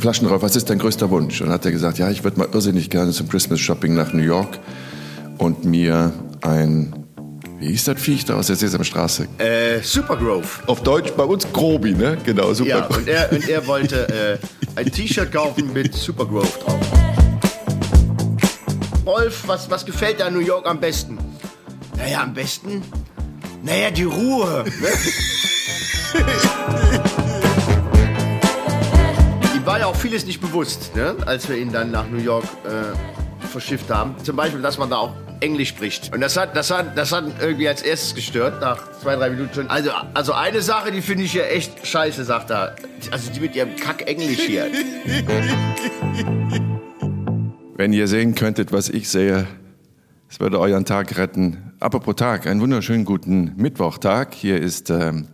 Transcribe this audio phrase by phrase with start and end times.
[0.00, 1.40] Flaschenrauch, was ist dein größter Wunsch?
[1.40, 4.12] Und dann hat er gesagt, ja, ich würde mal irrsinnig gerne zum Christmas Shopping nach
[4.12, 4.58] New York
[5.38, 6.94] und mir ein,
[7.58, 9.28] wie hieß das Viech da aus der Sesamstraße?
[9.38, 10.46] Äh, Supergrove.
[10.66, 12.16] Auf Deutsch bei uns Grobi, ne?
[12.24, 16.80] Genau, Super Ja, und er, und er wollte äh, ein T-Shirt kaufen mit Supergrove drauf.
[19.04, 21.18] Rolf, was, was gefällt dir an New York am besten?
[21.96, 22.82] Naja, am besten?
[23.62, 24.64] Naja, die Ruhe.
[24.80, 24.88] Ne?
[29.90, 31.16] Auch vieles nicht bewusst, ne?
[31.26, 34.14] als wir ihn dann nach New York äh, verschifft haben.
[34.22, 36.14] Zum Beispiel, dass man da auch Englisch spricht.
[36.14, 39.52] Und das hat, das hat, das hat irgendwie als erstes gestört, nach zwei, drei Minuten
[39.52, 39.68] schon.
[39.68, 42.76] Also, also eine Sache, die finde ich ja echt scheiße, sagt er.
[43.10, 44.68] Also die mit ihrem Kack-Englisch hier.
[47.74, 49.48] Wenn ihr sehen könntet, was ich sehe,
[50.28, 51.72] es würde euren Tag retten.
[51.80, 54.34] Apropos Tag, einen wunderschönen guten Mittwochtag.
[54.34, 55.26] Hier ist ähm,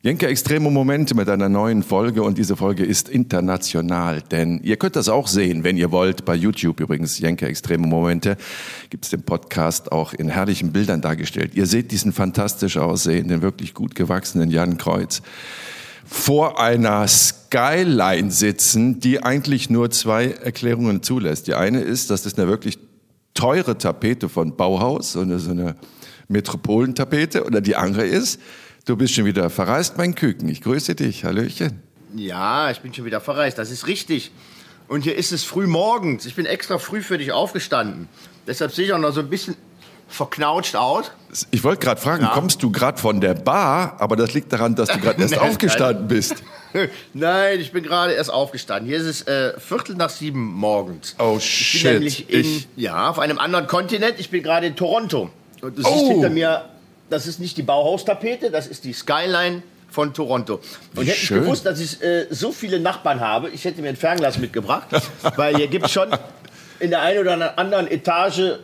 [0.00, 4.94] Jenke Extreme Momente mit einer neuen Folge und diese Folge ist international, denn ihr könnt
[4.94, 8.36] das auch sehen, wenn ihr wollt, bei YouTube übrigens, Jenke Extreme Momente,
[8.90, 11.56] gibt es den Podcast auch in herrlichen Bildern dargestellt.
[11.56, 15.20] Ihr seht diesen fantastisch aussehenden, wirklich gut gewachsenen Jan Kreuz
[16.04, 21.48] vor einer Skyline sitzen, die eigentlich nur zwei Erklärungen zulässt.
[21.48, 22.78] Die eine ist, dass das eine wirklich
[23.34, 25.74] teure Tapete von Bauhaus, so eine, so eine
[26.28, 28.38] Metropolentapete, oder die andere ist,
[28.88, 30.48] Du bist schon wieder verreist, mein Küken.
[30.48, 31.22] Ich grüße dich.
[31.22, 31.82] Hallöchen.
[32.16, 33.58] Ja, ich bin schon wieder verreist.
[33.58, 34.30] Das ist richtig.
[34.88, 36.24] Und hier ist es früh morgens.
[36.24, 38.08] Ich bin extra früh für dich aufgestanden.
[38.46, 39.56] Deshalb sehe ich auch noch so ein bisschen
[40.08, 41.12] verknautscht aus.
[41.50, 42.30] Ich wollte gerade fragen, ja.
[42.30, 43.96] kommst du gerade von der Bar?
[43.98, 46.42] Aber das liegt daran, dass du gerade erst aufgestanden bist.
[47.12, 48.88] Nein, ich bin gerade erst aufgestanden.
[48.88, 51.14] Hier ist es äh, Viertel nach sieben morgens.
[51.18, 51.74] Oh ich shit.
[51.74, 54.14] Ich bin nämlich in, ja, auf einem anderen Kontinent.
[54.16, 55.28] Ich bin gerade in Toronto.
[55.60, 55.92] Und du oh.
[55.92, 56.64] siehst hinter mir
[57.10, 60.60] das ist nicht die Bauhaustapete, das ist die Skyline von Toronto.
[60.94, 63.96] Und hätte ich gewusst, dass ich äh, so viele Nachbarn habe, ich hätte mir ein
[63.96, 64.88] Fernglas mitgebracht,
[65.36, 66.08] weil hier gibt es schon
[66.80, 68.58] in der einen oder anderen Etage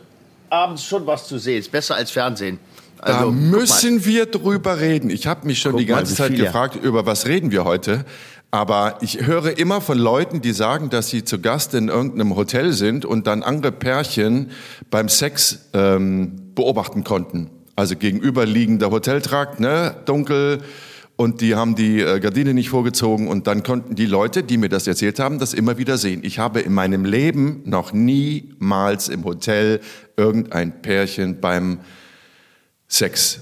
[0.49, 1.59] abends schon was zu sehen.
[1.59, 2.59] Ist besser als Fernsehen.
[2.99, 5.09] Also, da müssen wir drüber reden.
[5.09, 6.45] Ich habe mich schon guck die ganze mal, Zeit viele.
[6.45, 8.05] gefragt, über was reden wir heute.
[8.51, 12.71] Aber ich höre immer von Leuten, die sagen, dass sie zu Gast in irgendeinem Hotel
[12.71, 14.51] sind und dann andere Pärchen
[14.89, 17.49] beim Sex ähm, beobachten konnten.
[17.75, 20.61] Also gegenüberliegender Hoteltrakt, ne, dunkel.
[21.17, 24.67] Und die haben die äh, Gardine nicht vorgezogen und dann konnten die Leute, die mir
[24.67, 26.21] das erzählt haben, das immer wieder sehen.
[26.23, 29.79] Ich habe in meinem Leben noch niemals im Hotel
[30.17, 31.79] irgendein Pärchen beim
[32.87, 33.41] Sex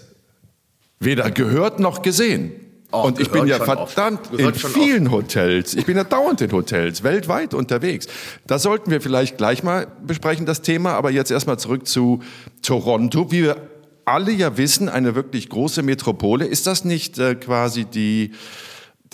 [1.05, 2.53] weder gehört noch gesehen.
[2.91, 5.15] Oh, und ich bin ja verdammt in vielen oft.
[5.15, 5.73] Hotels.
[5.73, 8.05] Ich bin ja dauernd in Hotels, weltweit unterwegs.
[8.45, 10.93] Das sollten wir vielleicht gleich mal besprechen, das Thema.
[10.93, 12.21] Aber jetzt erstmal zurück zu
[12.61, 13.31] Toronto.
[13.31, 13.57] Wie wir
[14.05, 16.45] alle ja wissen, eine wirklich große Metropole.
[16.45, 18.31] Ist das nicht äh, quasi die,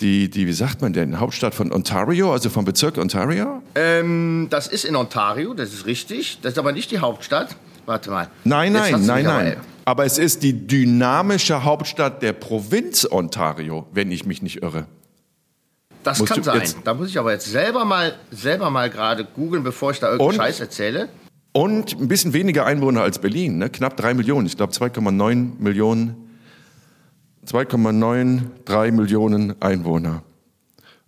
[0.00, 3.62] die, die, wie sagt man denn, Hauptstadt von Ontario, also vom Bezirk Ontario?
[3.74, 6.38] Ähm, das ist in Ontario, das ist richtig.
[6.42, 7.56] Das ist aber nicht die Hauptstadt.
[7.86, 8.28] Warte mal.
[8.44, 9.56] Nein, nein, nein, nein.
[9.84, 14.86] Aber es ist die dynamische Hauptstadt der Provinz Ontario, wenn ich mich nicht irre.
[16.02, 16.62] Das Musst kann sein.
[16.84, 20.36] Da muss ich aber jetzt selber mal, selber mal gerade googeln, bevor ich da irgendeinen
[20.36, 21.08] Scheiß erzähle.
[21.52, 23.70] Und ein bisschen weniger Einwohner als Berlin, ne?
[23.70, 24.46] knapp drei Millionen.
[24.46, 26.16] Ich glaube 2,9 Millionen,
[27.46, 30.22] 2,93 Millionen Einwohner.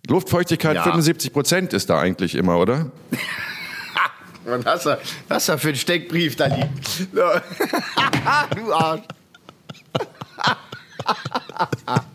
[0.07, 0.83] Luftfeuchtigkeit ja.
[0.83, 2.91] 75 Prozent ist da eigentlich immer, oder?
[4.45, 4.85] Was
[5.29, 6.69] hast du für einen Steckbrief da liegen?
[7.13, 9.01] du Arsch.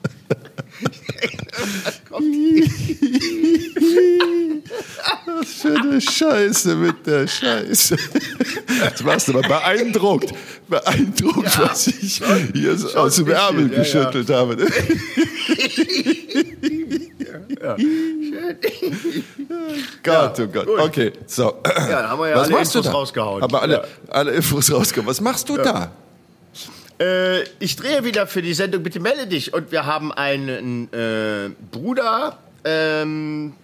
[5.27, 7.97] Was für eine Scheiße mit der Scheiße.
[8.85, 10.33] Jetzt warst du aber beeindruckt.
[10.69, 12.23] Beeindruckt, ja, was ich
[12.55, 14.37] hier so aus dem Ärmel ja, geschüttelt ja.
[14.37, 14.57] habe.
[17.61, 17.77] Ja,
[20.03, 20.67] Gott, oh Gott.
[20.67, 20.81] Gut.
[20.81, 21.61] Okay, so.
[21.65, 23.43] Ja, dann haben wir ja was alle Infos rausgehauen.
[23.43, 25.07] Aber alle, alle Infos rausgehauen.
[25.07, 25.91] Was machst du da?
[27.01, 29.55] Äh, ich drehe wieder für die Sendung Bitte melde dich.
[29.55, 33.55] Und wir haben einen äh, Bruder ähm,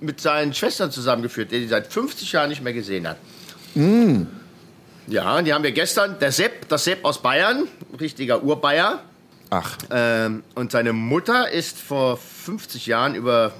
[0.00, 3.16] mit seinen Schwestern zusammengeführt, der die seit 50 Jahren nicht mehr gesehen hat.
[3.74, 4.22] Mm.
[5.08, 6.18] Ja, die haben wir gestern.
[6.18, 7.68] Der Sepp, das Sepp aus Bayern,
[8.00, 9.02] richtiger Urbayer.
[9.50, 9.78] Ach.
[9.90, 13.52] Ähm, und seine Mutter ist vor 50 Jahren über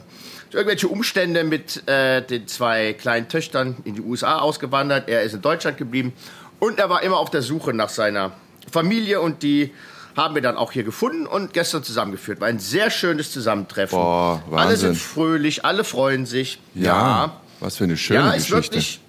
[0.53, 5.09] irgendwelche Umstände mit äh, den zwei kleinen Töchtern in die USA ausgewandert.
[5.09, 6.13] Er ist in Deutschland geblieben
[6.59, 8.33] und er war immer auf der Suche nach seiner
[8.71, 9.73] Familie und die
[10.17, 12.41] haben wir dann auch hier gefunden und gestern zusammengeführt.
[12.41, 13.99] War ein sehr schönes Zusammentreffen.
[13.99, 14.59] Boah, Wahnsinn.
[14.59, 16.59] Alle sind fröhlich, alle freuen sich.
[16.75, 17.41] Ja, ja.
[17.61, 18.77] was für eine schöne ja, ist Geschichte.
[18.77, 19.01] Wirklich,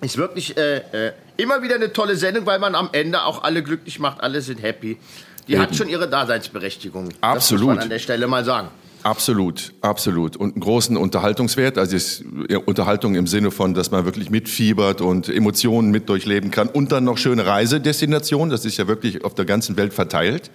[0.00, 3.62] ist wirklich äh, äh, immer wieder eine tolle Sendung, weil man am Ende auch alle
[3.62, 4.98] glücklich macht, alle sind happy.
[5.46, 5.62] Die Eben.
[5.62, 7.10] hat schon ihre Daseinsberechtigung.
[7.20, 7.32] Absolut.
[7.32, 8.68] Das muss man an der Stelle mal sagen.
[9.06, 10.36] Absolut, absolut.
[10.36, 11.78] Und einen großen Unterhaltungswert.
[11.78, 12.24] Also ist
[12.64, 16.68] Unterhaltung im Sinne von, dass man wirklich mitfiebert und Emotionen mit durchleben kann.
[16.68, 18.50] Und dann noch schöne Reisedestinationen.
[18.50, 20.50] Das ist ja wirklich auf der ganzen Welt verteilt.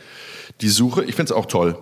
[0.60, 1.78] Die Suche, ich finde es auch toll.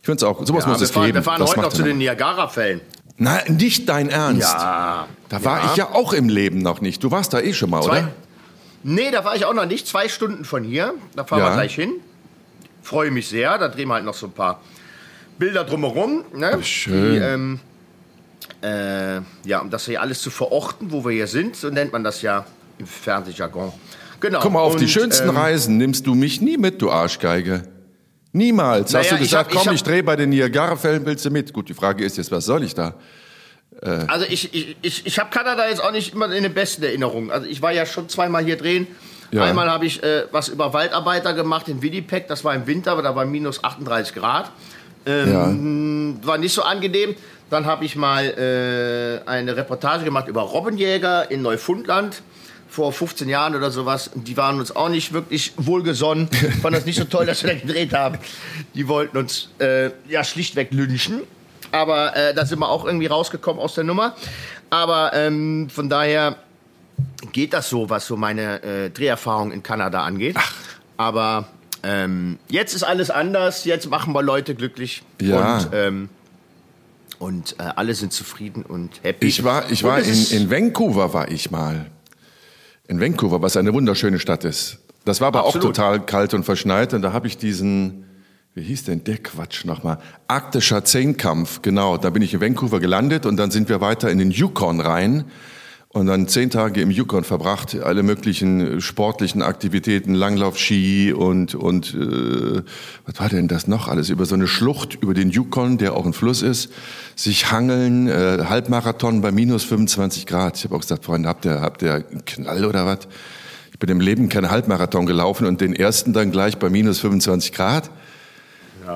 [0.00, 1.16] Ich finde es auch, sowas ja, muss es fahren, geben.
[1.16, 2.80] Wir fahren das heute noch zu den Niagara-Fällen.
[3.16, 4.54] Nein, nicht dein Ernst.
[4.54, 5.08] Ja.
[5.28, 5.70] Da war ja.
[5.72, 7.02] ich ja auch im Leben noch nicht.
[7.02, 8.12] Du warst da eh schon mal, Zwei, oder?
[8.84, 9.88] Nee, da war ich auch noch nicht.
[9.88, 10.94] Zwei Stunden von hier.
[11.16, 11.48] Da fahren ja.
[11.48, 11.94] wir gleich hin.
[12.84, 13.58] Freue mich sehr.
[13.58, 14.60] Da drehen wir halt noch so ein paar
[15.38, 16.24] Bilder drumherum.
[16.34, 16.62] Ne?
[16.62, 17.12] schön.
[17.12, 17.60] Die, ähm,
[18.62, 22.04] äh, ja, um das hier alles zu verorten, wo wir hier sind, so nennt man
[22.04, 22.44] das ja
[22.78, 23.72] im Fernsehjargon.
[24.20, 24.40] Genau.
[24.40, 27.62] Guck mal, auf Und, die schönsten ähm, Reisen nimmst du mich nie mit, du Arschgeige.
[28.32, 28.94] Niemals.
[28.94, 31.52] Hast du gesagt, ich hab, komm, ich, ich drehe bei den Niagara-Fällen, willst du mit?
[31.52, 32.94] Gut, die Frage ist jetzt, was soll ich da?
[33.80, 34.04] Äh.
[34.08, 37.30] Also ich, ich, ich, ich habe Kanada jetzt auch nicht immer in den besten Erinnerungen.
[37.30, 38.86] Also ich war ja schon zweimal hier drehen.
[39.30, 39.44] Ja.
[39.44, 42.28] Einmal habe ich äh, was über Waldarbeiter gemacht in Winnipeg.
[42.28, 44.50] Das war im Winter, aber da war minus 38 Grad.
[45.08, 46.26] Ähm, ja.
[46.26, 47.16] War nicht so angenehm.
[47.50, 52.22] Dann habe ich mal äh, eine Reportage gemacht über Robbenjäger in Neufundland
[52.68, 54.10] vor 15 Jahren oder sowas.
[54.14, 56.28] Die waren uns auch nicht wirklich wohlgesonnen.
[56.62, 58.18] Fanden das nicht so toll, dass wir da gedreht haben.
[58.74, 61.22] Die wollten uns äh, ja schlichtweg lynchen.
[61.72, 64.14] Aber äh, da sind wir auch irgendwie rausgekommen aus der Nummer.
[64.68, 66.36] Aber ähm, von daher
[67.32, 70.36] geht das so, was so meine äh, Dreherfahrung in Kanada angeht.
[70.38, 70.52] Ach.
[70.98, 71.48] Aber
[71.82, 75.02] ähm, jetzt ist alles anders, jetzt machen wir Leute glücklich.
[75.20, 75.58] Ja.
[75.58, 76.08] Und, ähm,
[77.18, 79.26] und äh, alle sind zufrieden und happy.
[79.26, 81.86] Ich war, ich war in, in Vancouver, war ich mal.
[82.86, 84.78] In Vancouver, was eine wunderschöne Stadt ist.
[85.04, 85.64] Das war aber Absolut.
[85.64, 88.04] auch total kalt und verschneit und da habe ich diesen,
[88.54, 89.98] wie hieß denn der Quatsch nochmal?
[90.26, 91.96] Arktischer Zehnkampf, genau.
[91.96, 95.24] Da bin ich in Vancouver gelandet und dann sind wir weiter in den Yukon rein
[95.90, 102.62] und dann zehn Tage im Yukon verbracht, alle möglichen sportlichen Aktivitäten, Langlauf-Ski und, und äh,
[103.06, 104.10] was war denn das noch alles?
[104.10, 106.70] Über so eine Schlucht, über den Yukon, der auch ein Fluss ist,
[107.16, 110.58] sich hangeln, äh, Halbmarathon bei minus 25 Grad.
[110.58, 113.08] Ich habe auch gesagt, Freunde, habt ihr, habt ihr einen Knall oder was?
[113.72, 117.52] Ich bin im Leben keinen Halbmarathon gelaufen und den ersten dann gleich bei minus 25
[117.52, 117.90] Grad.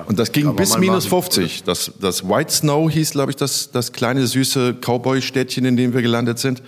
[0.07, 1.63] Und das ging bis minus 50.
[1.63, 6.01] Das, das White Snow hieß, glaube ich, das, das kleine süße Cowboy-Städtchen, in dem wir
[6.01, 6.63] gelandet sind.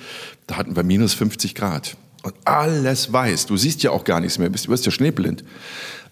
[0.47, 1.97] Da hatten wir minus 50 Grad.
[2.23, 3.45] Und alles weiß.
[3.45, 4.49] Du siehst ja auch gar nichts mehr.
[4.49, 5.43] Du wirst ja schneeblind.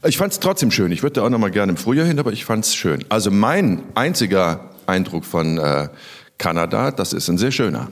[0.06, 0.92] Ich fand es trotzdem schön.
[0.92, 3.06] Ich würde da auch noch mal gerne im Frühjahr hin, aber ich fand es schön.
[3.10, 5.90] Also mein einziger Eindruck von äh,
[6.38, 7.90] Kanada, das ist ein sehr schöner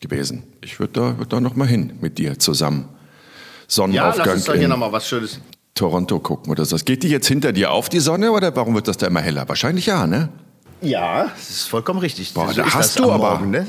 [0.00, 0.44] gewesen.
[0.60, 2.88] Ich würde da, würd da noch mal hin mit dir zusammen.
[3.66, 4.18] Sonnenaufgang.
[4.18, 5.40] Ja, lass uns da hier noch mal was Schönes
[5.74, 6.76] Toronto gucken oder so.
[6.76, 9.48] Geht die jetzt hinter dir auf, die Sonne, oder warum wird das da immer heller?
[9.48, 10.28] Wahrscheinlich ja, ne?
[10.80, 12.34] Ja, das ist vollkommen richtig.
[12.34, 13.36] Boah, da hast du aber.
[13.38, 13.66] Morgen, ne?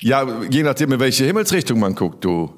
[0.00, 2.50] Ja, je nachdem, in welche Himmelsrichtung man guckt, du,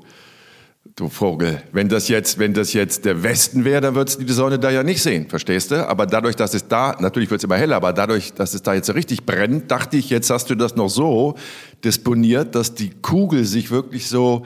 [0.94, 1.62] du Vogel.
[1.72, 4.70] Wenn das jetzt, wenn das jetzt der Westen wäre, dann würdest du die Sonne da
[4.70, 5.88] ja nicht sehen, verstehst du?
[5.88, 8.74] Aber dadurch, dass es da, natürlich wird es immer heller, aber dadurch, dass es da
[8.74, 11.34] jetzt so richtig brennt, dachte ich, jetzt hast du das noch so
[11.82, 14.44] disponiert, dass die Kugel sich wirklich so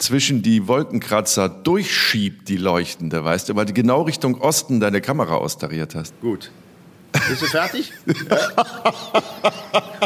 [0.00, 5.34] zwischen die Wolkenkratzer durchschiebt, die leuchtende, weißt du, weil du genau Richtung Osten deine Kamera
[5.36, 6.18] austariert hast.
[6.20, 6.50] Gut.
[7.28, 7.92] Bist du fertig?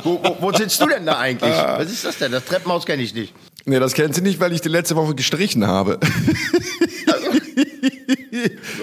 [0.02, 1.54] wo, wo, wo, sitzt du denn da eigentlich?
[1.54, 2.32] Was ist das denn?
[2.32, 3.34] Das Treppenhaus kenne ich nicht.
[3.66, 5.98] Nee, das kennst du nicht, weil ich die letzte Woche gestrichen habe.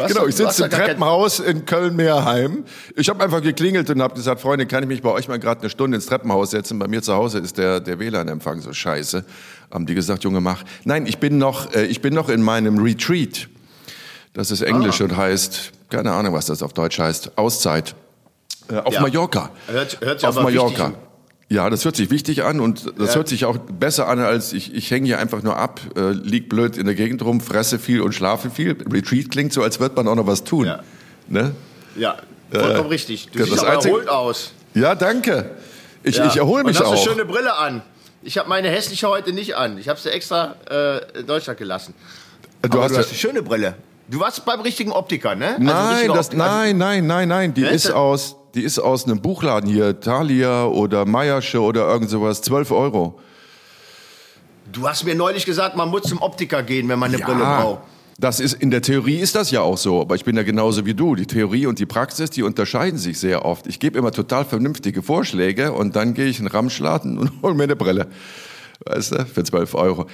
[0.07, 2.63] genau, ich sitze im Treppenhaus in Köln-Meerheim.
[2.95, 5.62] Ich habe einfach geklingelt und habe gesagt, Freunde, kann ich mich bei euch mal gerade
[5.62, 6.79] eine Stunde ins Treppenhaus setzen?
[6.79, 9.25] Bei mir zu Hause ist der, der WLAN-Empfang so scheiße.
[9.72, 10.63] Haben die gesagt, Junge, mach.
[10.84, 13.50] Nein, ich bin noch, äh, ich bin noch in meinem Retreat.
[14.34, 15.05] Das ist Englisch ah.
[15.05, 17.96] und heißt, keine Ahnung, was das auf Deutsch heißt, Auszeit.
[18.70, 19.01] Äh, auf ja.
[19.01, 19.50] Mallorca.
[19.67, 20.93] Hört, hört sich auf Mallorca.
[21.51, 23.15] Ja, das hört sich wichtig an und das ja.
[23.15, 26.48] hört sich auch besser an, als ich, ich hänge hier einfach nur ab, äh, lieg
[26.48, 28.77] blöd in der Gegend rum, fresse viel und schlafe viel.
[28.89, 30.67] Retreat klingt so, als würde man auch noch was tun.
[30.67, 30.79] Ja,
[31.27, 31.53] ne?
[31.98, 32.15] ja
[32.53, 33.27] vollkommen äh, richtig.
[33.34, 34.53] Du siehst aber erholt aus.
[34.75, 35.50] Ja, danke.
[36.03, 36.27] Ich, ja.
[36.27, 37.05] ich erhole mich und hast auch.
[37.05, 37.81] eine schöne Brille an.
[38.24, 39.77] Ich habe meine hässliche heute nicht an.
[39.77, 41.93] Ich habe sie extra äh, in Deutschland gelassen.
[42.62, 43.75] Du aber hast, du hast eine schöne Brille.
[44.08, 45.55] Du warst beim richtigen Optiker, ne?
[45.55, 47.53] Also nein, das, nein, nein, nein, nein.
[47.53, 52.41] Die ist aus, die ist aus einem Buchladen hier, Thalia oder Meiersche oder irgend sowas,
[52.41, 53.20] 12 Euro.
[54.72, 57.43] Du hast mir neulich gesagt, man muss zum Optiker gehen, wenn man eine ja, Brille
[57.43, 57.81] braucht.
[58.20, 60.86] Das ist, in der Theorie ist das ja auch so, aber ich bin ja genauso
[60.86, 61.15] wie du.
[61.15, 63.67] Die Theorie und die Praxis, die unterscheiden sich sehr oft.
[63.67, 67.55] Ich gebe immer total vernünftige Vorschläge und dann gehe ich in den Ramschladen und hole
[67.55, 68.08] mir eine Brille.
[68.86, 70.05] Weißt du, für 12 Euro.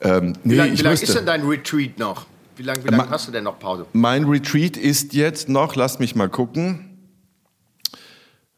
[0.00, 2.26] Ähm, nee, wie lange lang ist denn dein Retreat noch?
[2.56, 3.86] Wie lange lang hast du denn noch Pause?
[3.92, 6.85] Mein Retreat ist jetzt noch, lass mich mal gucken,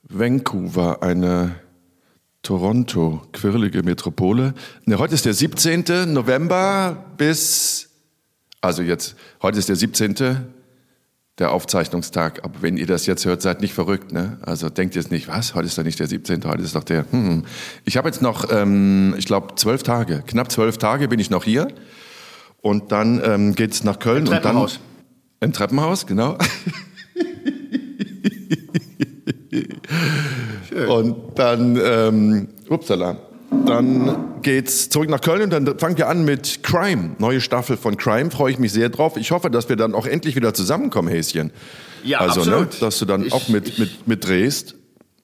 [0.09, 1.57] Vancouver, eine
[2.43, 4.55] Toronto, quirlige Metropole.
[4.87, 6.13] Ne, heute ist der 17.
[6.13, 7.91] November bis,
[8.63, 10.15] also jetzt, heute ist der 17.
[11.39, 12.43] der Aufzeichnungstag.
[12.43, 14.11] Aber wenn ihr das jetzt hört, seid nicht verrückt.
[14.13, 14.39] Ne?
[14.41, 17.05] Also denkt jetzt nicht, was, heute ist doch nicht der 17., heute ist doch der.
[17.11, 17.45] Hm.
[17.85, 21.45] Ich habe jetzt noch, ähm, ich glaube, zwölf Tage, knapp zwölf Tage bin ich noch
[21.45, 21.69] hier.
[22.63, 24.25] Und dann ähm, geht es nach Köln.
[24.25, 24.77] Im Treppenhaus.
[24.77, 24.81] Und
[25.41, 26.39] dann, Im Treppenhaus, genau.
[30.89, 33.17] Und dann, ähm, upsala,
[33.67, 37.17] dann geht's zurück nach Köln und dann fangen wir an mit Crime.
[37.19, 39.17] Neue Staffel von Crime, freue ich mich sehr drauf.
[39.17, 41.51] Ich hoffe, dass wir dann auch endlich wieder zusammenkommen, Häschen.
[42.05, 42.73] Ja, also, ne, absolut.
[42.73, 44.75] Ne, dass du dann ich, auch mit, mit, mit drehst.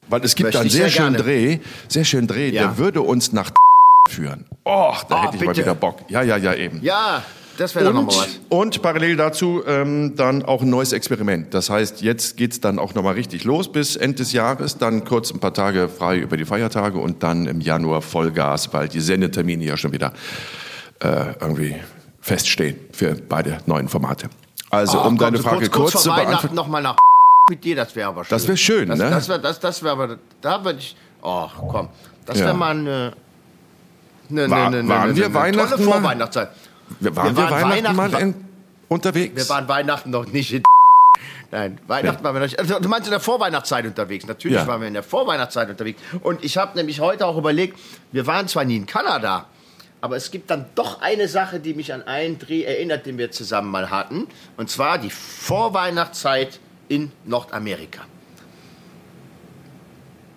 [0.09, 2.63] Weil es gibt einen sehr, sehr schönen Dreh, sehr schönen Dreh, ja.
[2.63, 3.51] der würde uns nach
[4.09, 4.45] führen.
[4.65, 5.45] Och, da oh, hätte ich bitte.
[5.47, 6.01] mal wieder Bock.
[6.09, 6.81] Ja, ja, ja, eben.
[6.83, 7.23] Ja,
[7.59, 8.41] das wäre doch nochmal was.
[8.49, 11.55] Und parallel dazu ähm, dann auch ein neues Experiment.
[11.55, 14.79] Das heißt, jetzt geht's dann auch nochmal richtig los bis Ende des Jahres.
[14.79, 18.89] Dann kurz ein paar Tage frei über die Feiertage und dann im Januar Vollgas, weil
[18.89, 20.13] die Sendetermine ja schon wieder
[21.01, 21.77] äh, irgendwie
[22.21, 24.29] feststehen für beide neuen Formate.
[24.71, 26.55] Also, oh, um deine Frage kurz, kurz, kurz zu beantworten.
[26.55, 26.97] nochmal nach
[27.49, 28.31] mit dir, das wäre aber schön.
[28.31, 29.11] Das wäre schön, das, ne?
[29.11, 31.89] Das wäre das, das wär aber, da würde ich, oh komm,
[32.25, 32.55] das wäre ja.
[32.55, 33.13] mal eine,
[34.31, 36.51] eine, eine, eine, wir eine Weihnachten tolle Vorweihnachtszeit.
[37.01, 38.35] Wir waren wir, waren Weihnachten, Weihnachten mal in,
[38.89, 39.37] unterwegs?
[39.37, 40.63] Wir waren Weihnachten noch nicht in
[41.51, 42.25] Nein, Weihnachten ja.
[42.25, 42.59] waren wir noch nicht.
[42.59, 44.27] Also, du meinst in der Vorweihnachtszeit unterwegs.
[44.27, 44.67] Natürlich ja.
[44.67, 46.01] waren wir in der Vorweihnachtszeit unterwegs.
[46.23, 47.79] Und ich habe nämlich heute auch überlegt,
[48.13, 49.47] wir waren zwar nie in Kanada,
[50.01, 53.31] aber es gibt dann doch eine Sache, die mich an einen Dreh erinnert, den wir
[53.31, 54.27] zusammen mal hatten.
[54.57, 58.03] Und zwar die Vorweihnachtszeit in Nordamerika.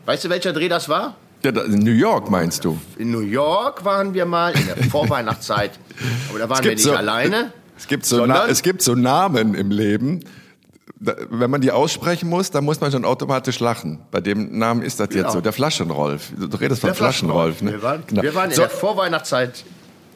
[0.06, 1.18] Weißt du, welcher Dreh das war?
[1.50, 2.78] In New York meinst du?
[2.98, 5.72] In New York waren wir mal in der Vorweihnachtszeit.
[6.30, 7.54] Aber da waren wir nicht so, alleine.
[7.78, 10.22] Es gibt, so es gibt so Namen im Leben.
[11.00, 14.00] wenn man die aussprechen muss, dann muss man schon automatisch lachen.
[14.10, 15.24] Bei dem Namen ist das genau.
[15.24, 15.42] jetzt so.
[15.42, 16.32] Der Flaschenrolf.
[16.36, 17.62] Du redest von Flaschenrolf.
[17.62, 17.74] Ne?
[17.74, 18.24] Wir waren, genau.
[18.24, 19.64] wir waren in so, der Vorweihnachtszeit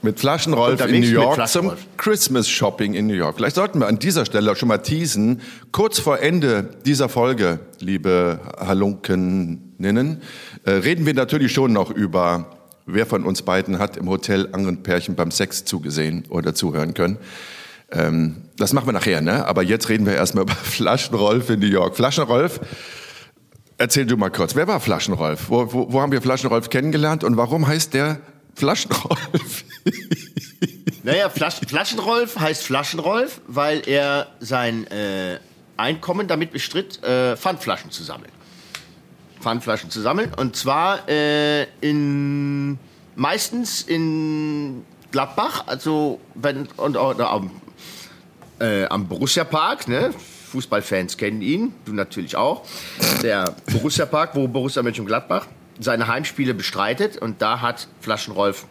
[0.03, 3.35] mit Flaschenrolf in New York zum Christmas Shopping in New York.
[3.35, 5.41] Vielleicht sollten wir an dieser Stelle schon mal teasen.
[5.71, 10.21] Kurz vor Ende dieser Folge, liebe Halunkeninnen,
[10.63, 14.83] äh, reden wir natürlich schon noch über, wer von uns beiden hat im Hotel anderen
[14.83, 17.17] Pärchen beim Sex zugesehen oder zuhören können.
[17.91, 19.45] Ähm, das machen wir nachher, ne?
[19.45, 21.95] Aber jetzt reden wir erstmal über Flaschenrolf in New York.
[21.95, 22.59] Flaschenrolf,
[23.77, 24.55] erzähl du mal kurz.
[24.55, 25.49] Wer war Flaschenrolf?
[25.49, 28.19] Wo, wo, wo haben wir Flaschenrolf kennengelernt und warum heißt der
[28.55, 29.65] Flaschenrolf.
[31.03, 35.39] naja, Flasch, Flaschenrolf heißt Flaschenrolf, weil er sein äh,
[35.77, 38.31] Einkommen damit bestritt, äh, Pfandflaschen zu sammeln.
[39.39, 40.31] Pfandflaschen zu sammeln.
[40.35, 42.77] Und zwar äh, in
[43.15, 47.51] meistens in Gladbach, also wenn, und, oder am,
[48.59, 50.13] äh, am Borussia Park, ne?
[50.51, 52.65] Fußballfans kennen ihn, du natürlich auch.
[53.23, 55.47] Der Borussia Park, wo Borussia Mönchengladbach
[55.79, 58.65] seine Heimspiele bestreitet und da hat Flaschenrolf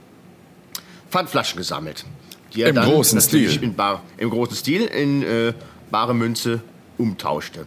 [1.11, 2.05] Pfandflaschen gesammelt.
[2.55, 3.63] Die er Im dann großen Stil.
[3.63, 5.53] In bar, Im großen Stil in äh,
[5.91, 6.61] bare Münze
[6.99, 7.67] umtauschte.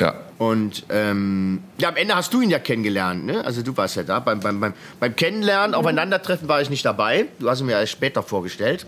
[0.00, 0.14] Ja.
[0.38, 3.44] Und ähm, ja, am Ende hast du ihn ja kennengelernt, ne?
[3.44, 4.18] Also du warst ja da.
[4.18, 7.26] Beim, beim, beim, beim Kennenlernen, Aufeinandertreffen war ich nicht dabei.
[7.38, 8.86] Du hast ihn mir erst später vorgestellt,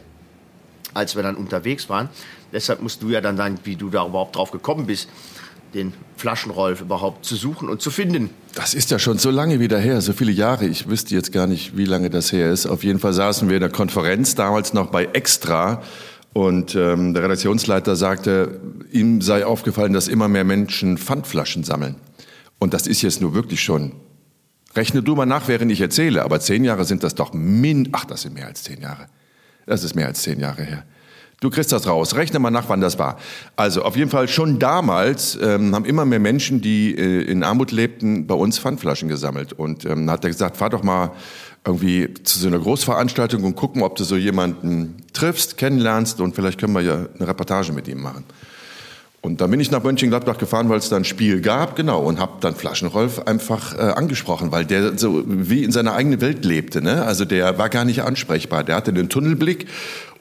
[0.94, 2.08] als wir dann unterwegs waren.
[2.52, 5.08] Deshalb musst du ja dann sagen, wie du da überhaupt drauf gekommen bist
[5.76, 8.30] den Flaschenrolf überhaupt zu suchen und zu finden.
[8.54, 10.66] Das ist ja schon so lange wieder her, so viele Jahre.
[10.66, 12.66] Ich wüsste jetzt gar nicht, wie lange das her ist.
[12.66, 15.83] Auf jeden Fall saßen wir in der Konferenz, damals noch bei Extra.
[16.33, 21.97] Und ähm, der Redaktionsleiter sagte, ihm sei aufgefallen, dass immer mehr Menschen Pfandflaschen sammeln.
[22.59, 23.92] Und das ist jetzt nur wirklich schon.
[24.75, 26.25] Rechne du mal nach, während ich erzähle.
[26.25, 27.90] Aber zehn Jahre sind das doch min.
[27.92, 29.06] Ach, das sind mehr als zehn Jahre.
[29.66, 30.85] Das ist mehr als zehn Jahre her.
[31.40, 32.16] Du kriegst das raus.
[32.16, 33.19] Rechne mal nach, wann das war.
[33.57, 37.73] Also auf jeden Fall schon damals ähm, haben immer mehr Menschen, die äh, in Armut
[37.73, 39.52] lebten, bei uns Pfandflaschen gesammelt.
[39.52, 41.12] Und ähm, hat er gesagt, fahr doch mal
[41.66, 46.61] irgendwie zu so einer Großveranstaltung und gucken, ob du so jemanden triffst, kennenlernst und vielleicht
[46.61, 48.25] können wir ja eine Reportage mit ihm machen.
[49.26, 52.21] Und dann bin ich nach Mönchengladbach gefahren, weil es da ein Spiel gab, genau, und
[52.21, 56.80] habe dann Flaschenrolf einfach äh, angesprochen, weil der so wie in seiner eigenen Welt lebte.
[56.80, 57.02] Ne?
[57.02, 58.62] Also der war gar nicht ansprechbar.
[58.62, 59.66] Der hatte den Tunnelblick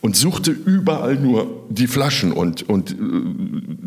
[0.01, 2.95] und suchte überall nur die Flaschen und, und äh,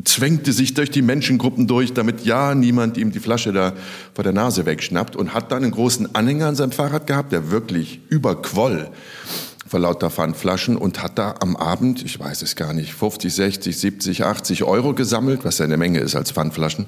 [0.05, 3.73] zwängte sich durch die Menschengruppen durch, damit ja niemand ihm die Flasche da
[4.15, 7.51] vor der Nase wegschnappt und hat dann einen großen Anhänger an seinem Fahrrad gehabt, der
[7.51, 8.89] wirklich überquoll
[9.69, 13.79] vor lauter Pfandflaschen und hat da am Abend, ich weiß es gar nicht, 50, 60,
[13.79, 16.87] 70, 80 Euro gesammelt, was ja eine Menge ist als Pfandflaschen.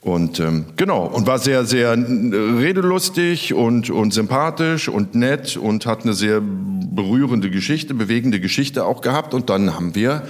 [0.00, 6.02] Und ähm, genau, und war sehr, sehr redelustig und, und sympathisch und nett und hat
[6.02, 9.32] eine sehr berührende Geschichte, bewegende Geschichte auch gehabt.
[9.32, 10.22] Und dann haben wir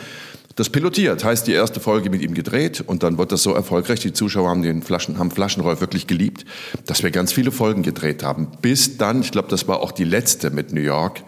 [0.56, 4.00] das pilotiert, heißt die erste Folge mit ihm gedreht und dann wird das so erfolgreich.
[4.00, 6.44] Die Zuschauer haben den Flaschen, haben Flaschenrolf wirklich geliebt,
[6.86, 8.48] dass wir ganz viele Folgen gedreht haben.
[8.60, 11.22] Bis dann, ich glaube, das war auch die letzte mit New York,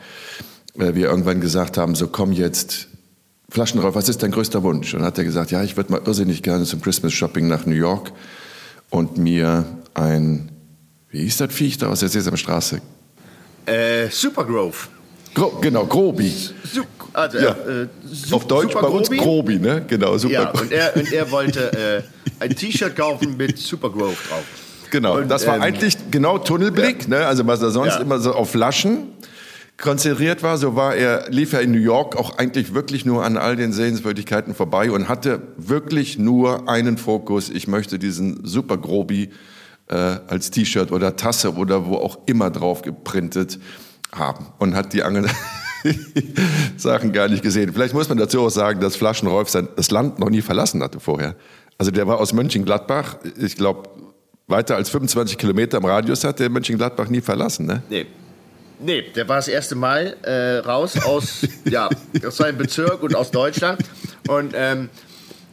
[0.79, 2.89] äh, wir irgendwann gesagt haben, so komm jetzt,
[3.49, 4.95] Flaschenrauf, was ist dein größter Wunsch?
[4.95, 7.67] Und dann hat er gesagt, ja, ich würde mal irrsinnig gerne zum Christmas Shopping nach
[7.67, 8.13] New York
[8.91, 9.65] und mir
[9.95, 10.51] ein,
[11.11, 12.81] wie hieß das Viech da aus der Sesamstraße?
[13.67, 14.89] Äh, Supergrove.
[15.35, 16.33] Gro genau, Grobi.
[17.13, 17.51] Also, ja.
[17.51, 17.89] äh,
[18.33, 19.85] Auf Deutsch bei uns Grobi, ne?
[19.87, 24.45] Genau, Super ja, und er, und er wollte äh, ein T-Shirt kaufen mit Supergrove drauf.
[24.91, 27.09] Genau, und, das war ähm, eigentlich genau Tunnelblick, ja.
[27.09, 27.27] ne?
[27.27, 28.01] Also was er sonst ja.
[28.01, 29.13] immer so auf Flaschen
[29.77, 33.37] konzentriert war, so war er, lief er in New York auch eigentlich wirklich nur an
[33.37, 37.51] all den Sehenswürdigkeiten vorbei und hatte wirklich nur einen Fokus.
[37.51, 39.31] Ich möchte diesen Super Grobi
[39.89, 43.59] äh, als T-Shirt oder Tasse oder wo auch immer drauf geprintet
[44.19, 45.31] haben und hat die anderen
[46.77, 47.73] Sachen gar nicht gesehen.
[47.73, 51.01] Vielleicht muss man dazu auch sagen, dass Flaschenrolf sein, das Land noch nie verlassen hatte
[51.01, 51.37] vorher.
[51.79, 53.89] Also der war aus Mönchengladbach, ich glaube,
[54.47, 57.83] weiter als 25 Kilometer im Radius hat der Mönchengladbach nie verlassen, ne?
[57.89, 58.07] Nee.
[58.81, 61.89] Nee, der war das erste Mal äh, raus aus, ja,
[62.27, 63.81] aus seinem Bezirk und aus Deutschland.
[64.29, 64.91] Und ähm,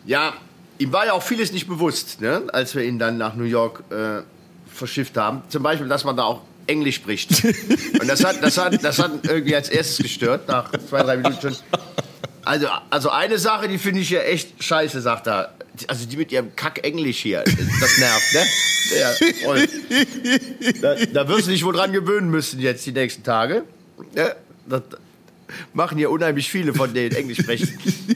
[0.05, 0.33] ja,
[0.79, 2.41] ihm war ja auch vieles nicht bewusst, ne?
[2.51, 4.23] als wir ihn dann nach New York äh,
[4.67, 5.43] verschifft haben.
[5.49, 7.43] Zum Beispiel, dass man da auch Englisch spricht.
[7.99, 11.41] Und das hat, das hat, das hat irgendwie als erstes gestört, nach zwei, drei Minuten
[11.41, 11.55] schon.
[12.43, 15.53] Also, also eine Sache, die finde ich ja echt scheiße, sagt er.
[15.87, 18.45] Also die mit ihrem Kack-Englisch hier, das nervt, ne?
[18.99, 19.13] Ja,
[20.81, 23.63] da, da wirst du dich wohl dran gewöhnen müssen jetzt die nächsten Tage.
[24.15, 24.35] Ja,
[24.67, 24.81] das
[25.73, 27.69] machen ja unheimlich viele von denen Englisch sprechen.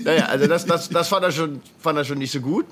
[0.04, 2.66] Naja, also das, das, das fand, er schon, fand er schon nicht so gut.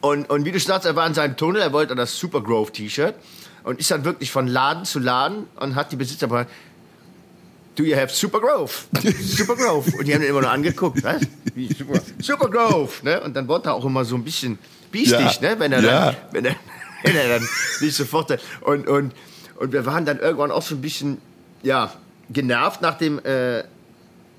[0.00, 3.14] Und, und wie du sagst, er war in seinem Tunnel, er wollte das Supergrove T-Shirt
[3.64, 6.50] und ist dann wirklich von Laden zu Laden und hat die Besitzer gefragt,
[7.76, 8.72] do you have Super Grove?
[9.20, 9.96] Super Grove.
[9.96, 11.02] Und die haben ihn immer nur angeguckt.
[11.02, 11.22] Was?
[11.54, 12.92] Wie Super, Super Grove.
[13.02, 13.20] Ne?
[13.20, 14.58] Und dann wurde er auch immer so ein bisschen
[14.90, 15.50] biestig, ja.
[15.50, 15.60] ne?
[15.60, 16.06] wenn, er ja.
[16.06, 16.56] dann, wenn, er,
[17.02, 17.48] wenn er dann
[17.80, 18.38] nicht sofort...
[18.60, 19.14] Und, und,
[19.56, 21.18] und wir waren dann irgendwann auch so ein bisschen
[21.62, 21.92] ja,
[22.30, 23.64] genervt nach dem, äh,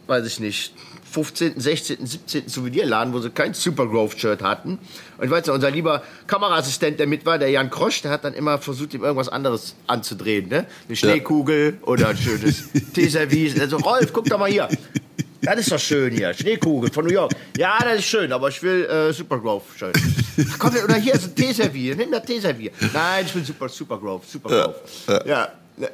[0.08, 0.74] weiß ich nicht,
[1.14, 2.50] 15., 16., 17.
[2.50, 4.80] Souvenirladen, wo sie kein Super Grove-Shirt hatten.
[5.18, 8.24] Und ich weiß nicht, unser lieber Kameraassistent, der mit war, der Jan Krosch, der hat
[8.24, 10.50] dann immer versucht, ihm irgendwas anderes anzudrehen.
[10.50, 10.66] Ne?
[10.88, 11.88] Eine Schneekugel ja.
[11.88, 13.60] oder ein schönes Teeservice.
[13.60, 14.68] Also, Rolf, guck doch mal hier.
[15.44, 16.34] Das ist doch schön hier.
[16.34, 17.34] Schneekugel von New York.
[17.58, 19.92] Ja, das ist schön, aber ich will äh, Super Grove schön.
[20.58, 21.96] Komm, oder hier ist ein Teeservier.
[21.96, 22.72] Nimm das Teeservier.
[22.94, 24.24] Nein, ich will Super, Super Grove.
[24.26, 24.76] Super Grove.
[25.08, 25.26] Ja.
[25.26, 25.50] ja.
[25.78, 25.88] ja.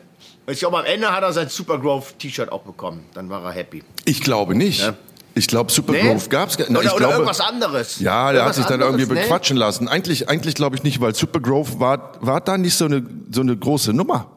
[0.47, 3.05] Ich glaube, am Ende hat er sein Super Grove T-Shirt auch bekommen.
[3.13, 3.83] Dann war er happy.
[4.05, 4.81] Ich glaube nicht.
[4.81, 4.95] Ja?
[5.35, 6.01] Ich glaube, Super nee?
[6.01, 6.79] Grove gab es gar nicht.
[6.79, 7.99] Oder, oder irgendwas anderes.
[7.99, 9.61] Ja, der irgendwas hat sich dann irgendwie bequatschen nee?
[9.61, 9.87] lassen.
[9.87, 13.41] Eigentlich, eigentlich glaube ich nicht, weil Super Grove war, war da nicht so eine, so
[13.41, 14.27] eine große Nummer.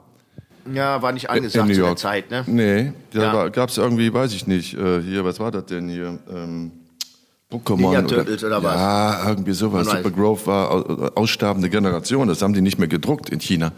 [0.72, 2.44] Ja, war nicht angesagt in zu der Zeit, ne?
[2.46, 3.48] Nee, da ja.
[3.48, 6.18] gab es irgendwie, weiß ich nicht, äh, hier, was war das denn hier?
[6.32, 6.70] Ähm,
[7.50, 8.74] Pokémon oder, oder was?
[8.74, 9.88] Ja, irgendwie sowas.
[9.90, 13.72] Super Grove war aussterbende Generation, das haben die nicht mehr gedruckt in China.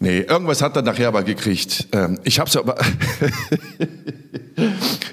[0.00, 1.88] Nee, irgendwas hat er nachher aber gekriegt.
[1.90, 2.76] Ähm, ich hab's aber.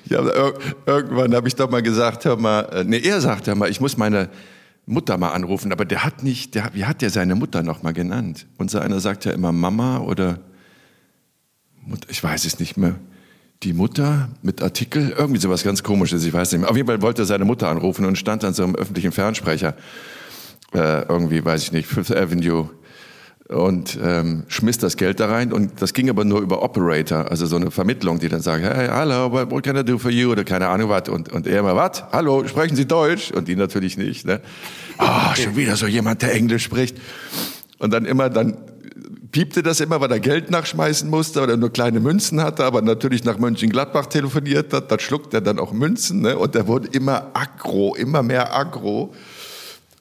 [0.06, 3.56] ich hab, irgendwann habe ich doch mal gesagt, hör mal, äh, nee, er sagt, hör
[3.56, 4.30] mal, ich muss meine
[4.86, 7.94] Mutter mal anrufen, aber der hat nicht, der, wie hat der seine Mutter noch mal
[7.94, 8.46] genannt?
[8.60, 10.38] Unser einer sagt ja immer Mama oder
[11.84, 12.94] Mutter, ich weiß es nicht mehr.
[13.64, 16.70] Die Mutter mit Artikel, irgendwie sowas ganz komisches, ich weiß nicht mehr.
[16.70, 19.74] Auf jeden Fall wollte er seine Mutter anrufen und stand an so einem öffentlichen Fernsprecher.
[20.76, 22.70] Äh, irgendwie, weiß ich nicht, Fifth Avenue
[23.50, 27.46] und ähm, schmiss das Geld da rein und das ging aber nur über Operator, also
[27.46, 30.44] so eine Vermittlung, die dann sagt, hey, hallo, what, can I do for you oder
[30.44, 33.32] keine Ahnung was und, und er immer, was, hallo, sprechen Sie Deutsch?
[33.32, 34.42] Und die natürlich nicht, ne?
[34.98, 36.98] Ah, oh, schon wieder so jemand, der Englisch spricht.
[37.78, 38.58] Und dann immer, dann
[39.32, 43.26] piepte das immer, weil er Geld nachschmeißen musste oder nur kleine Münzen hatte, aber natürlich
[43.26, 46.38] nach Mönchengladbach telefoniert hat, dann schluckt er dann auch Münzen, ne?
[46.38, 49.14] Und er wurde immer aggro, immer mehr aggro.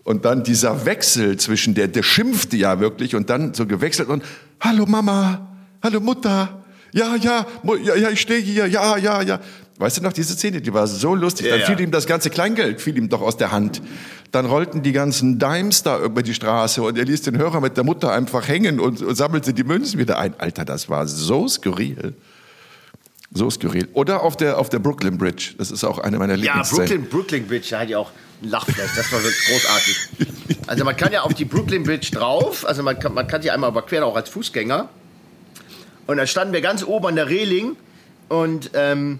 [0.04, 4.22] Und dann dieser Wechsel zwischen der, der schimpfte ja wirklich und dann so gewechselt und,
[4.60, 5.48] hallo Mama,
[5.82, 6.62] hallo Mutter,
[6.92, 9.40] ja, ja, ja, ja ich stehe hier, ja, ja, ja.
[9.78, 11.48] Weißt du noch, diese Szene, die war so lustig.
[11.48, 11.80] Dann ja, fiel ja.
[11.80, 13.82] ihm das ganze Kleingeld, fiel ihm doch aus der Hand.
[14.30, 17.76] Dann rollten die ganzen Dimes da über die Straße und er ließ den Hörer mit
[17.76, 20.34] der Mutter einfach hängen und, und sammelte die Münzen wieder ein.
[20.38, 22.14] Alter, das war so skurril.
[23.36, 23.88] So skurril.
[23.94, 25.54] Oder auf der, auf der Brooklyn Bridge.
[25.58, 26.86] Das ist auch eine meiner Lieblingsszenen.
[26.86, 28.90] Ja, Brooklyn, Brooklyn Bridge, da hatte ich auch ein Lachfleisch.
[28.94, 30.08] Das war wirklich großartig.
[30.68, 32.64] Also man kann ja auf die Brooklyn Bridge drauf.
[32.64, 34.88] Also man kann, man kann die einmal überqueren, auch als Fußgänger.
[36.06, 37.76] Und da standen wir ganz oben an der Reling.
[38.28, 39.18] Und ähm,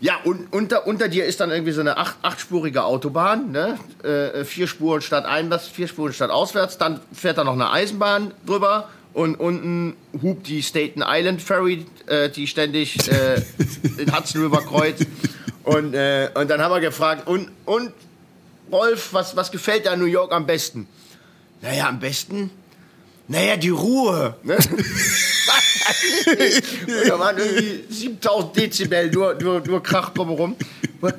[0.00, 3.52] ja, und unter, unter dir ist dann irgendwie so eine acht, achtspurige Autobahn.
[3.52, 3.78] Ne?
[4.02, 6.78] Äh, vier Spuren statt einwärts, vier Spuren statt auswärts.
[6.78, 12.30] Dann fährt da noch eine Eisenbahn drüber und unten hupt die Staten Island Ferry, äh,
[12.30, 13.42] die ständig äh,
[13.98, 15.06] den Hudson River kreuzt.
[15.64, 17.92] Und, äh, und dann haben wir gefragt, und, und
[18.70, 20.86] Rolf, was, was gefällt dir an New York am besten?
[21.62, 22.50] Naja, am besten?
[23.26, 24.36] Naja, die Ruhe.
[24.44, 24.56] Ne?
[27.08, 30.56] da waren irgendwie 7000 Dezibel, nur, nur, nur Krach drumherum.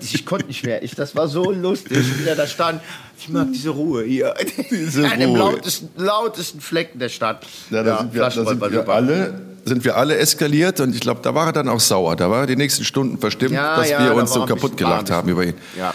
[0.01, 0.83] Ich konnte nicht mehr.
[0.83, 2.81] Ich, das war so lustig, wie er da stand.
[3.17, 4.33] Ich mag diese Ruhe hier.
[4.69, 7.45] Diese An dem lautesten, lautesten Flecken der Stadt.
[7.69, 11.01] Ja, da ja, sind wir, da sind wir alle sind wir alle eskaliert und ich
[11.01, 12.15] glaube, da war er dann auch sauer.
[12.15, 15.11] Da war er die nächsten Stunden verstimmt, ja, dass ja, wir uns so kaputt gelacht
[15.11, 15.53] haben über ihn.
[15.77, 15.93] Ja.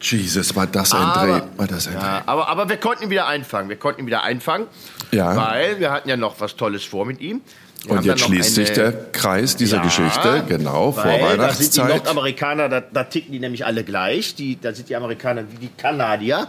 [0.00, 1.42] Jesus, war das ein aber, Dreh.
[1.56, 2.20] War das ein Dreh.
[2.26, 3.68] Aber, aber wir konnten ihn wieder einfangen.
[3.68, 4.68] Wir konnten ihn wieder einfangen,
[5.10, 7.40] weil wir hatten ja noch was Tolles vor mit ihm.
[7.84, 11.38] Wir und jetzt schließt sich der Kreis dieser ja, Geschichte, genau, vor Weihnachtszeit.
[11.38, 14.34] Da sind die Nordamerikaner, da, da, ticken die nämlich alle gleich.
[14.34, 16.48] Die, da sind die Amerikaner wie die Kanadier.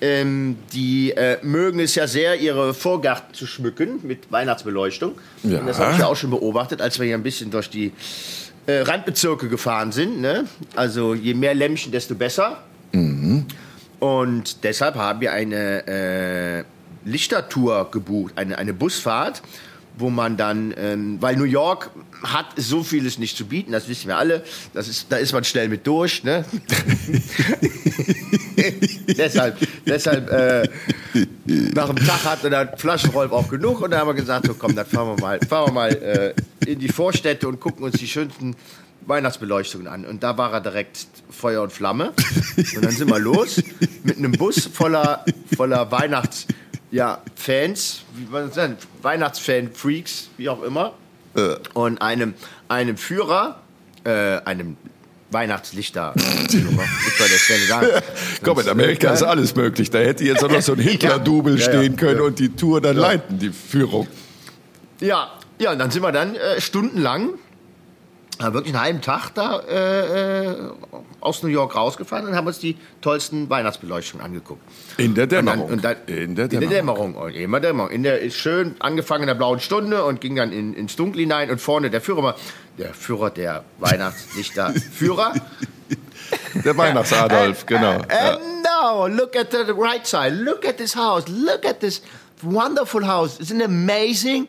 [0.00, 5.12] Ähm, die äh, mögen es ja sehr, ihre Vorgärten zu schmücken mit Weihnachtsbeleuchtung.
[5.44, 5.60] Ja.
[5.60, 7.92] Und das habe ich ja auch schon beobachtet, als wir hier ein bisschen durch die
[8.66, 10.20] äh, Randbezirke gefahren sind.
[10.20, 10.46] Ne?
[10.74, 12.58] Also je mehr Lämmchen, desto besser.
[12.92, 13.46] Mhm.
[14.00, 16.64] Und deshalb haben wir eine äh,
[17.04, 19.42] Lichtertour gebucht, eine, eine Busfahrt
[19.96, 21.90] wo man dann, ähm, weil New York
[22.22, 24.44] hat so vieles nicht zu bieten, das wissen wir alle.
[24.74, 26.24] Das ist, da ist man schnell mit durch.
[26.24, 26.44] Ne?
[29.16, 30.68] deshalb, deshalb äh,
[31.44, 34.74] nach dem Tag hatte dann Flaschenrolf auch genug und dann haben wir gesagt, so komm,
[34.74, 36.34] dann fahren wir mal, fahren wir mal äh,
[36.70, 38.56] in die Vorstädte und gucken uns die schönsten
[39.06, 40.04] Weihnachtsbeleuchtungen an.
[40.04, 42.12] Und da war er direkt Feuer und Flamme.
[42.56, 43.60] Und dann sind wir los
[44.04, 45.24] mit einem Bus voller,
[45.56, 46.46] voller Weihnachts
[46.92, 50.92] ja, Fans, wie man das nennt, Weihnachtsfan-Freaks, wie auch immer.
[51.34, 51.56] Äh.
[51.72, 52.34] Und einem,
[52.68, 53.60] einem Führer,
[54.04, 54.76] äh, einem
[55.30, 56.12] Weihnachtslichter.
[58.42, 59.90] Komm, in Amerika ist alles möglich.
[59.90, 62.26] Da hätte jetzt auch noch so ein Hitler-Double ja, stehen ja, können ja.
[62.26, 64.06] und die Tour dann leiten, die Führung.
[65.00, 67.30] Ja, ja, und dann sind wir dann äh, stundenlang
[68.38, 70.56] wirklich einen halben Tag da äh, äh,
[71.22, 74.62] aus New York rausgefahren und haben uns die tollsten Weihnachtsbeleuchtungen angeguckt.
[74.96, 75.68] In der Dämmerung.
[75.68, 76.62] Und dann, und dann, in der Dämmerung.
[76.62, 77.14] In der Dämmerung.
[77.14, 77.90] Und immer Dämmerung.
[77.90, 81.20] In der ist schön angefangen in der blauen Stunde und ging dann in, ins Dunkel
[81.20, 82.36] hinein und vorne der Führer,
[82.78, 85.34] der Führer der Weihnachtslichter Führer.
[86.64, 87.96] Der Weihnachtsadolf, genau.
[87.96, 88.38] And ja.
[88.62, 90.32] now, look at the right side.
[90.32, 91.28] Look at this house.
[91.28, 92.02] Look at this
[92.42, 93.38] wonderful house.
[93.40, 94.48] Isn't it amazing?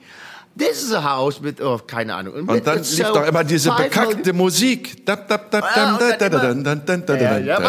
[0.56, 2.36] This is a house mit, oh, keine Ahnung.
[2.36, 5.04] Und, und dann lief so doch immer diese bekackte Musik.
[5.08, 5.40] Ja, pass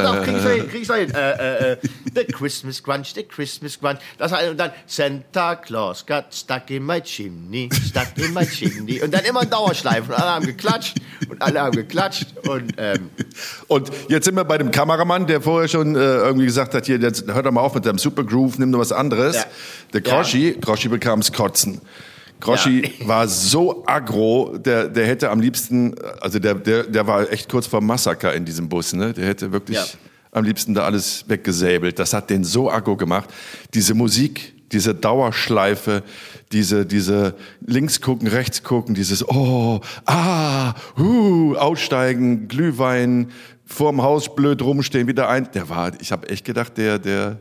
[0.04, 1.14] auf, krieg ich hin, krieg ich hin.
[1.14, 1.76] Äh, äh,
[2.14, 4.00] the Christmas Crunch, the Christmas Crunch.
[4.18, 9.00] Das heißt, und dann Santa Claus got stuck in my chimney, stuck in my chimney.
[9.00, 10.10] Und dann immer ein Dauerschleifen.
[10.10, 10.96] Und alle haben geklatscht
[11.30, 12.26] und alle haben geklatscht.
[12.46, 13.08] Und, ähm,
[13.66, 16.98] und jetzt sind wir bei dem Kameramann, der vorher schon äh, irgendwie gesagt hat, hier,
[16.98, 19.36] jetzt, hör doch mal auf mit deinem Super Groove, nimm doch was anderes.
[19.36, 19.44] Ja.
[19.94, 20.60] Der Kroschi, ja.
[20.60, 21.80] Kroschi bekam es kotzen.
[22.40, 22.90] Groschi ja.
[23.08, 27.66] war so aggro, der, der hätte am liebsten, also der, der, der war echt kurz
[27.66, 29.12] vor Massaker in diesem Bus, ne?
[29.12, 29.84] Der hätte wirklich ja.
[30.32, 31.98] am liebsten da alles weggesäbelt.
[31.98, 33.30] Das hat den so aggro gemacht.
[33.72, 36.02] Diese Musik, diese Dauerschleife,
[36.52, 37.34] diese, diese
[37.66, 43.30] links gucken, rechts gucken, dieses oh, ah, hu, aussteigen, Glühwein,
[43.64, 45.48] vorm Haus blöd rumstehen, wieder ein.
[45.52, 47.38] Der war, ich habe echt gedacht, der, der,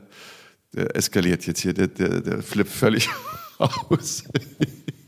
[0.73, 3.09] der eskaliert jetzt hier, der, der, der flippt völlig
[3.57, 4.23] aus.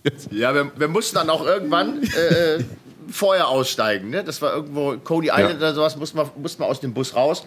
[0.32, 2.64] Ja, wir, wir, mussten dann auch irgendwann äh,
[3.10, 4.10] vorher aussteigen.
[4.10, 4.24] Ne?
[4.24, 5.58] Das war irgendwo Cody Island ja.
[5.58, 7.46] oder sowas, mussten wir, mussten wir aus dem Bus raus,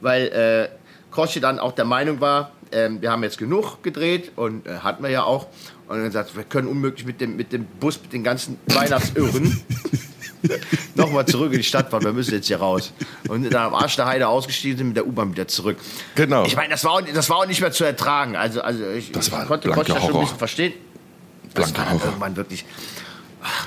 [0.00, 0.68] weil äh,
[1.10, 5.02] Koschi dann auch der Meinung war, äh, wir haben jetzt genug gedreht und äh, hatten
[5.02, 5.46] wir ja auch.
[5.88, 9.60] Und dann gesagt, wir können unmöglich mit dem, mit dem Bus, mit den ganzen Weihnachtsirren
[10.94, 12.04] nochmal zurück in die Stadt fahren.
[12.04, 12.92] Wir müssen jetzt hier raus.
[13.28, 15.78] Und dann am Arsch der Heide ausgestiegen sind mit der U-Bahn wieder zurück.
[16.14, 16.44] Genau.
[16.44, 18.36] Ich meine, das war, auch, das war auch nicht mehr zu ertragen.
[18.36, 20.74] Also, also ich, das war ich konnte, konnte das schon ein bisschen verstehen.
[21.54, 22.64] Das war irgendwann wirklich,
[23.42, 23.66] ach,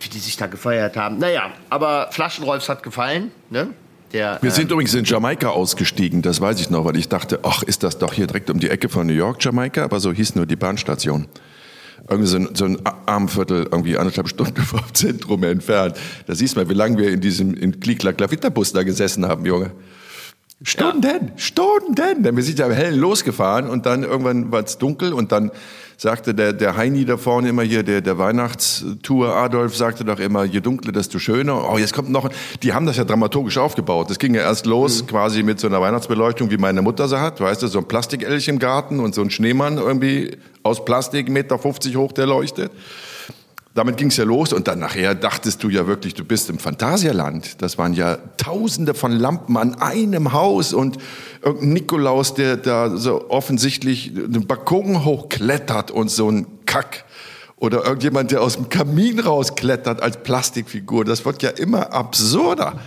[0.00, 1.18] wie die sich da gefeiert haben.
[1.18, 3.68] Naja, aber Flaschenrolfs hat gefallen, ne?
[4.12, 7.40] Der, Wir sind äh, übrigens in Jamaika ausgestiegen, das weiß ich noch, weil ich dachte,
[7.42, 10.12] ach, ist das doch hier direkt um die Ecke von New York, Jamaika, aber so
[10.12, 11.26] hieß nur die Bahnstation.
[12.08, 15.96] Irgendwie so ein, so ein Armviertel, irgendwie anderthalb Stunden vom Zentrum entfernt.
[16.26, 19.72] Da siehst du mal, wie lange wir in diesem in Klikla-Klavitterbus da gesessen haben, Junge.
[20.64, 21.32] Stunden, ja.
[21.36, 22.22] Stunden.
[22.22, 25.50] Denn wir sind ja hell losgefahren und dann irgendwann war es dunkel und dann
[25.96, 30.44] sagte der, der Heini da vorne immer hier, der, der Weihnachtstour Adolf sagte doch immer,
[30.44, 31.70] je dunkler, desto schöner.
[31.70, 32.28] Oh, jetzt kommt noch,
[32.62, 34.10] die haben das ja dramaturgisch aufgebaut.
[34.10, 35.06] Das ging ja erst los mhm.
[35.06, 38.48] quasi mit so einer Weihnachtsbeleuchtung, wie meine Mutter sie hat, weißt du, so ein Plastikelch
[38.48, 42.72] im Garten und so ein Schneemann irgendwie aus Plastik, Meter 50 hoch, der leuchtet
[43.74, 46.60] damit ging es ja los und dann nachher dachtest du ja wirklich, du bist im
[46.60, 47.60] Phantasialand.
[47.60, 50.98] Das waren ja Tausende von Lampen an einem Haus und
[51.42, 57.04] irgendein Nikolaus, der da so offensichtlich den Balkon hochklettert und so ein Kack.
[57.56, 61.04] Oder irgendjemand, der aus dem Kamin rausklettert als Plastikfigur.
[61.04, 62.80] Das wird ja immer absurder.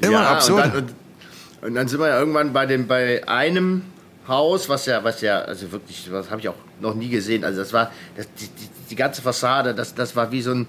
[0.00, 0.64] Immer ja, absurder.
[0.64, 3.82] Und dann, und, und dann sind wir ja irgendwann bei, dem, bei einem
[4.28, 7.44] Haus, was ja, was ja, also wirklich, was habe ich auch noch nie gesehen.
[7.44, 10.66] Also das war, das, die, die, die, ganze Fassade, das, das war wie so ein,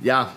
[0.00, 0.32] ja,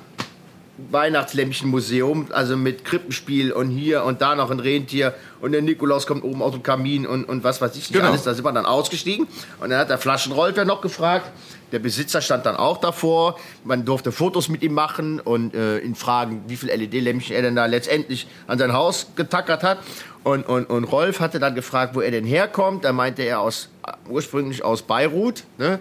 [0.92, 6.24] Weihnachtslämmchenmuseum, also mit Krippenspiel und hier und da noch ein Rentier und der Nikolaus kommt
[6.24, 8.10] oben aus dem Kamin und, und was weiß ich nicht genau.
[8.10, 8.24] alles.
[8.24, 9.28] Da sind wir dann ausgestiegen
[9.60, 11.32] und dann hat der Flaschenrolfer noch gefragt.
[11.72, 13.38] Der Besitzer stand dann auch davor.
[13.66, 17.56] Man durfte Fotos mit ihm machen und äh, ihn fragen, wie viel LED-Lämpchen er denn
[17.56, 19.80] da letztendlich an sein Haus getackert hat.
[20.24, 22.86] Und, und, und Rolf hatte dann gefragt, wo er denn herkommt.
[22.86, 23.70] Da meinte er aus,
[24.10, 25.44] ursprünglich aus Beirut.
[25.58, 25.80] Ne?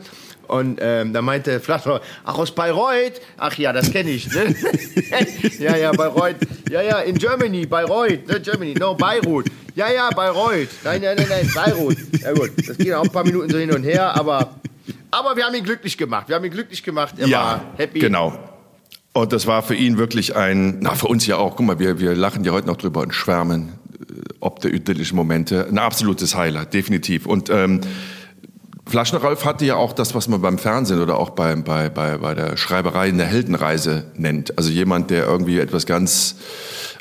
[0.49, 3.21] Und ähm, da meinte Flaschenrohr, ach aus Bayreuth?
[3.37, 4.29] Ach ja, das kenne ich.
[4.33, 4.55] Ne?
[5.59, 6.37] ja, ja, Bayreuth.
[6.71, 8.27] Ja, ja, in Germany, Bayreuth.
[8.29, 8.41] Ne?
[8.41, 9.47] Germany, no, Beirut.
[9.77, 10.71] Ja, ja, Bayreuth.
[10.85, 11.99] Nein, nein, nein, nein, Beirut.
[12.23, 14.55] Ja gut, das ging auch ein paar Minuten so hin und her, aber,
[15.11, 16.29] aber wir haben ihn glücklich gemacht.
[16.29, 17.17] Wir haben ihn glücklich gemacht.
[17.19, 17.99] Er ja, war happy.
[17.99, 18.39] genau.
[19.13, 22.01] Und das war für ihn wirklich ein, na für uns ja auch, guck mal, wir,
[22.01, 25.67] wir lachen ja heute noch drüber und schwärmen äh, ob der idyllischen Momente.
[25.69, 27.27] Ein absolutes Highlight, definitiv.
[27.27, 27.83] Und ähm,
[28.89, 32.35] Flaschenralf hatte ja auch das, was man beim Fernsehen oder auch bei, bei, bei, bei
[32.35, 34.57] der Schreiberei eine Heldenreise nennt.
[34.57, 36.37] Also jemand, der irgendwie etwas ganz,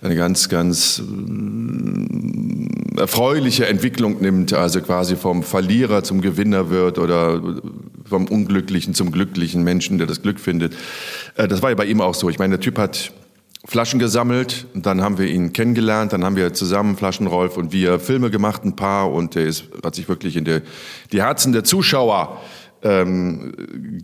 [0.01, 7.39] eine ganz, ganz äh, erfreuliche Entwicklung nimmt, also quasi vom Verlierer zum Gewinner wird oder
[8.05, 10.73] vom Unglücklichen zum glücklichen Menschen, der das Glück findet.
[11.35, 12.29] Äh, das war ja bei ihm auch so.
[12.29, 13.11] Ich meine, der Typ hat
[13.65, 18.29] Flaschen gesammelt dann haben wir ihn kennengelernt, dann haben wir zusammen Flaschenrolf und wir Filme
[18.29, 20.61] gemacht, ein paar und er ist, hat sich wirklich in die,
[21.11, 22.41] die Herzen der Zuschauer
[22.83, 23.53] ähm,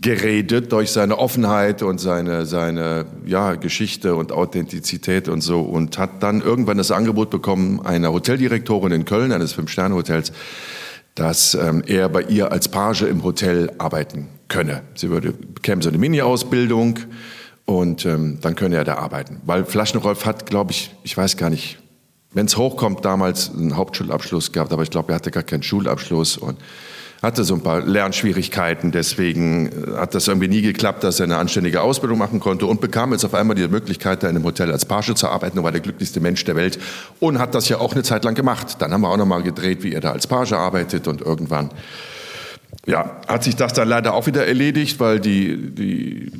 [0.01, 6.23] geredet durch seine Offenheit und seine, seine ja, Geschichte und Authentizität und so und hat
[6.23, 10.31] dann irgendwann das Angebot bekommen einer Hoteldirektorin in Köln, eines Fünf-Sterne-Hotels,
[11.13, 14.81] dass ähm, er bei ihr als Page im Hotel arbeiten könne.
[14.95, 16.99] Sie würde, bekäme so eine Mini-Ausbildung,
[17.65, 19.41] und ähm, dann könne er da arbeiten.
[19.45, 21.79] Weil Flaschenrolf hat, glaube ich, ich weiß gar nicht,
[22.33, 26.37] wenn es hochkommt, damals einen Hauptschulabschluss gehabt, aber ich glaube, er hatte gar keinen Schulabschluss
[26.37, 26.57] und
[27.21, 28.91] hatte so ein paar Lernschwierigkeiten.
[28.91, 32.81] Deswegen äh, hat das irgendwie nie geklappt, dass er eine anständige Ausbildung machen konnte und
[32.81, 35.63] bekam jetzt auf einmal die Möglichkeit, da in einem Hotel als Page zu arbeiten und
[35.63, 36.79] war der glücklichste Mensch der Welt
[37.19, 38.77] und hat das ja auch eine Zeit lang gemacht.
[38.79, 41.69] Dann haben wir auch noch mal gedreht, wie er da als Page arbeitet und irgendwann
[42.85, 46.31] ja, hat sich das dann leider auch wieder erledigt, weil die, die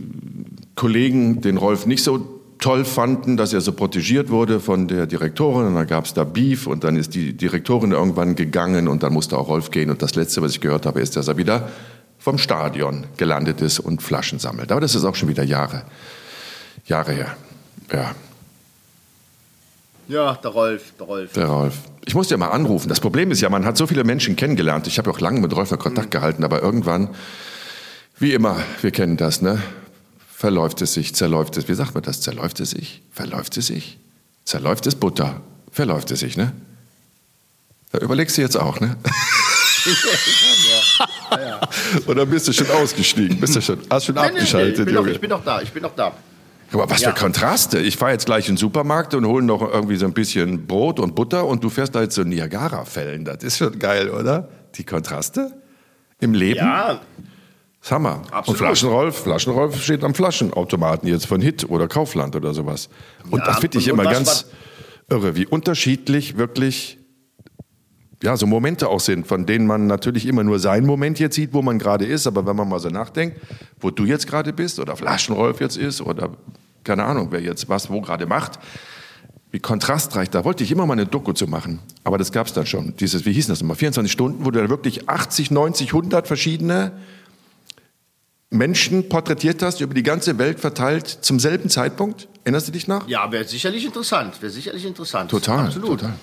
[0.81, 5.67] Kollegen den Rolf nicht so toll fanden, dass er so protegiert wurde von der Direktorin
[5.67, 9.13] und dann gab es da Beef und dann ist die Direktorin irgendwann gegangen und dann
[9.13, 11.69] musste auch Rolf gehen und das Letzte, was ich gehört habe, ist, dass er wieder
[12.17, 14.71] vom Stadion gelandet ist und Flaschen sammelt.
[14.71, 15.83] Aber das ist auch schon wieder Jahre,
[16.87, 17.37] Jahre her.
[17.93, 18.15] Ja.
[20.07, 21.33] Ja, der Rolf, der Rolf.
[21.33, 21.75] Der Rolf.
[22.05, 22.89] Ich muss dir mal anrufen.
[22.89, 24.87] Das Problem ist ja, man hat so viele Menschen kennengelernt.
[24.87, 26.17] Ich habe ja auch lange mit Rolf in Kontakt mhm.
[26.17, 27.09] gehalten, aber irgendwann,
[28.17, 29.61] wie immer, wir kennen das, ne?
[30.41, 33.99] Verläuft es sich, zerläuft es, wie sagt man das, zerläuft es sich, verläuft es sich,
[34.43, 35.39] zerläuft es Butter,
[35.71, 36.51] verläuft es sich, ne?
[37.91, 38.97] Da überlegst du jetzt auch, ne?
[41.29, 41.61] ja, ja.
[42.07, 43.39] Oder bist du schon ausgestiegen?
[43.39, 45.07] Bist du schon, hast schon abgeschaltet, nein, nein, ich, bin Junge?
[45.09, 46.11] Noch, ich bin noch da, ich bin noch da.
[46.71, 47.09] Aber was ja.
[47.09, 47.77] für Kontraste.
[47.77, 50.99] Ich fahre jetzt gleich in den Supermarkt und hole noch irgendwie so ein bisschen Brot
[50.99, 53.25] und Butter und du fährst da jetzt so Niagara-Fällen.
[53.25, 54.49] Das ist schon geil, oder?
[54.73, 55.53] Die Kontraste
[56.19, 56.61] im Leben.
[56.61, 56.99] Ja,
[57.81, 58.21] das wir.
[58.31, 58.47] Absolut.
[58.47, 62.89] Und Flaschenrolf, Flaschenrolf steht am Flaschenautomaten jetzt von Hit oder Kaufland oder sowas.
[63.29, 64.45] Und ja, das finde ich und, immer und ganz
[65.09, 66.99] irre, wie unterschiedlich wirklich
[68.23, 71.53] ja, so Momente auch sind, von denen man natürlich immer nur seinen Moment jetzt sieht,
[71.53, 72.27] wo man gerade ist.
[72.27, 73.39] Aber wenn man mal so nachdenkt,
[73.79, 76.29] wo du jetzt gerade bist oder Flaschenrolf jetzt ist oder
[76.83, 78.59] keine Ahnung, wer jetzt was wo gerade macht,
[79.51, 80.29] wie kontrastreich.
[80.29, 81.79] Da wollte ich immer mal eine Doku zu machen.
[82.03, 82.95] Aber das gab es dann schon.
[82.99, 83.75] Dieses, wie hieß das nochmal?
[83.75, 86.93] 24 Stunden, wo du dann wirklich 80, 90, 100 verschiedene
[88.51, 92.27] Menschen porträtiert hast, über die ganze Welt verteilt, zum selben Zeitpunkt?
[92.43, 93.07] Erinnerst du dich noch?
[93.07, 94.41] Ja, wäre sicherlich interessant.
[94.41, 95.31] Wäre sicherlich interessant.
[95.31, 95.65] Total.
[95.67, 96.01] Absolut.
[96.01, 96.13] Total.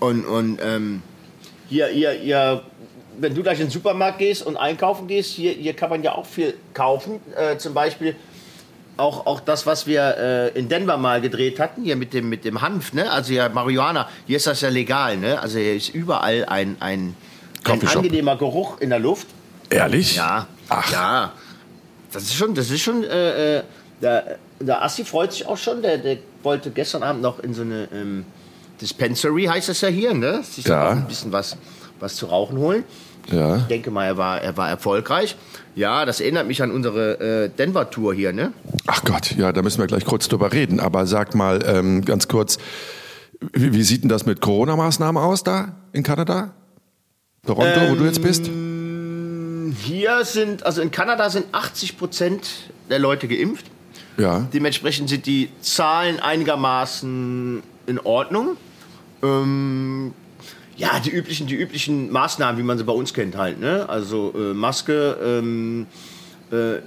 [0.00, 1.02] Und, und ähm,
[1.68, 2.62] hier, hier, hier,
[3.18, 6.12] wenn du gleich in den Supermarkt gehst und einkaufen gehst, hier, hier kann man ja
[6.12, 7.20] auch viel kaufen.
[7.36, 8.16] Äh, zum Beispiel
[8.96, 12.44] auch, auch das, was wir äh, in Denver mal gedreht hatten, hier mit dem, mit
[12.44, 13.08] dem Hanf, ne?
[13.12, 15.40] also ja Marihuana, hier ist das ja legal, ne?
[15.40, 17.14] also hier ist überall ein, ein,
[17.62, 19.28] ein angenehmer Geruch in der Luft.
[19.70, 20.16] Ehrlich?
[20.16, 20.92] Ja, Ach.
[20.92, 21.32] Ja,
[22.12, 23.62] das ist schon, das ist schon, äh, äh,
[24.00, 27.62] der, der Assi freut sich auch schon, der, der wollte gestern Abend noch in so
[27.62, 28.24] eine ähm,
[28.80, 30.42] Dispensary, heißt das ja hier, ne?
[30.42, 30.90] Sich ja.
[30.90, 31.56] ein bisschen was,
[32.00, 32.84] was zu rauchen holen.
[33.30, 33.56] Ja.
[33.56, 35.36] Ich denke mal, er war, er war erfolgreich.
[35.74, 38.52] Ja, das erinnert mich an unsere äh, Denver-Tour hier, ne?
[38.86, 40.80] Ach Gott, ja, da müssen wir gleich kurz drüber reden.
[40.80, 42.58] Aber sag mal ähm, ganz kurz,
[43.52, 46.54] wie, wie, sieht denn das mit Corona-Maßnahmen aus da in Kanada?
[47.46, 48.50] Toronto, ähm, wo du jetzt bist?
[49.84, 52.48] Hier sind, also in Kanada sind 80 Prozent
[52.90, 53.66] der Leute geimpft.
[54.16, 54.46] Ja.
[54.52, 58.56] Dementsprechend sind die Zahlen einigermaßen in Ordnung.
[59.22, 60.12] Ähm,
[60.76, 63.60] ja, die üblichen, die üblichen Maßnahmen, wie man sie bei uns kennt halt.
[63.60, 63.88] Ne?
[63.88, 65.86] Also äh, Maske, ähm,
[66.50, 66.78] äh,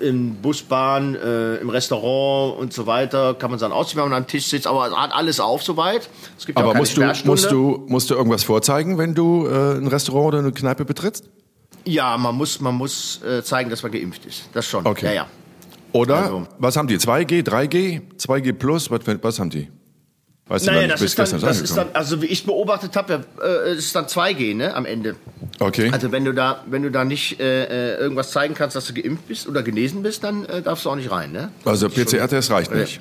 [0.00, 4.26] in Busbahn, äh, im Restaurant und so weiter kann man sein ausziehen, wenn man am
[4.26, 6.08] Tisch sitzt, aber hat alles auf soweit.
[6.36, 9.86] Es gibt aber musst, du, musst, du, musst du irgendwas vorzeigen, wenn du äh, ein
[9.86, 11.28] Restaurant oder eine Kneipe betrittst?
[11.88, 14.50] Ja, man muss, man muss äh, zeigen, dass man geimpft ist.
[14.52, 14.86] Das schon.
[14.86, 15.06] Okay.
[15.06, 15.26] Ja, ja.
[15.92, 16.46] Oder, also.
[16.58, 16.98] was haben die?
[16.98, 19.68] 2G, 3G, 2G plus, was, was haben die?
[20.48, 23.74] Weißt naja, du das, ist dann, das ist dann, also wie ich beobachtet habe, äh,
[23.74, 25.16] ist dann 2G ne, am Ende.
[25.58, 25.90] Okay.
[25.90, 28.94] Also wenn du da, wenn du da nicht äh, äh, irgendwas zeigen kannst, dass du
[28.94, 31.32] geimpft bist oder genesen bist, dann äh, darfst du auch nicht rein.
[31.32, 31.50] Ne?
[31.64, 33.00] Also PCR-Test reicht nicht.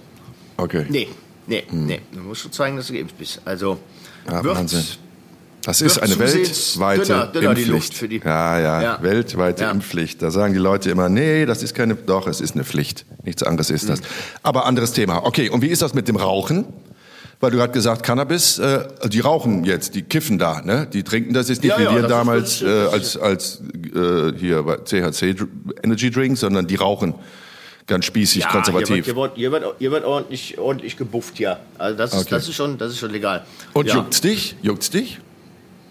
[0.58, 0.86] Okay.
[0.90, 1.10] Nee,
[1.46, 1.86] nee, hm.
[1.86, 2.02] nee.
[2.14, 3.42] Du musst schon zeigen, dass du geimpft bist.
[3.44, 3.80] Also
[4.30, 4.84] ja, wird, Wahnsinn.
[5.68, 8.24] Das ist eine weltweite dünner, dünner Impfpflicht.
[8.24, 9.72] Ja, ja, ja, weltweite ja.
[9.72, 10.22] Impfpflicht.
[10.22, 13.06] Da sagen die Leute immer, nee, das ist keine, doch, es ist eine Pflicht.
[13.26, 14.00] Nichts anderes ist das.
[14.00, 14.06] Hm.
[14.44, 15.26] Aber anderes Thema.
[15.26, 16.66] Okay, und wie ist das mit dem Rauchen?
[17.40, 20.88] weil du gerade gesagt Cannabis, äh, die rauchen jetzt, die kiffen da, ne?
[20.92, 23.62] Die trinken das jetzt nicht ja, wie ja, wir damals äh, als als
[23.94, 25.36] äh, hier bei CHC
[25.84, 27.14] Energy Drink, sondern die rauchen
[27.86, 29.06] ganz spießig, ja, konservativ.
[29.06, 31.60] Hier wird, hier, wird, hier, wird, ordentlich, ordentlich gebufft hier.
[31.78, 32.30] Also das ist, okay.
[32.32, 33.46] das ist, schon, das ist schon legal.
[33.74, 33.98] Und ja.
[33.98, 34.56] juckt's dich?
[34.64, 35.20] Juckt's dich?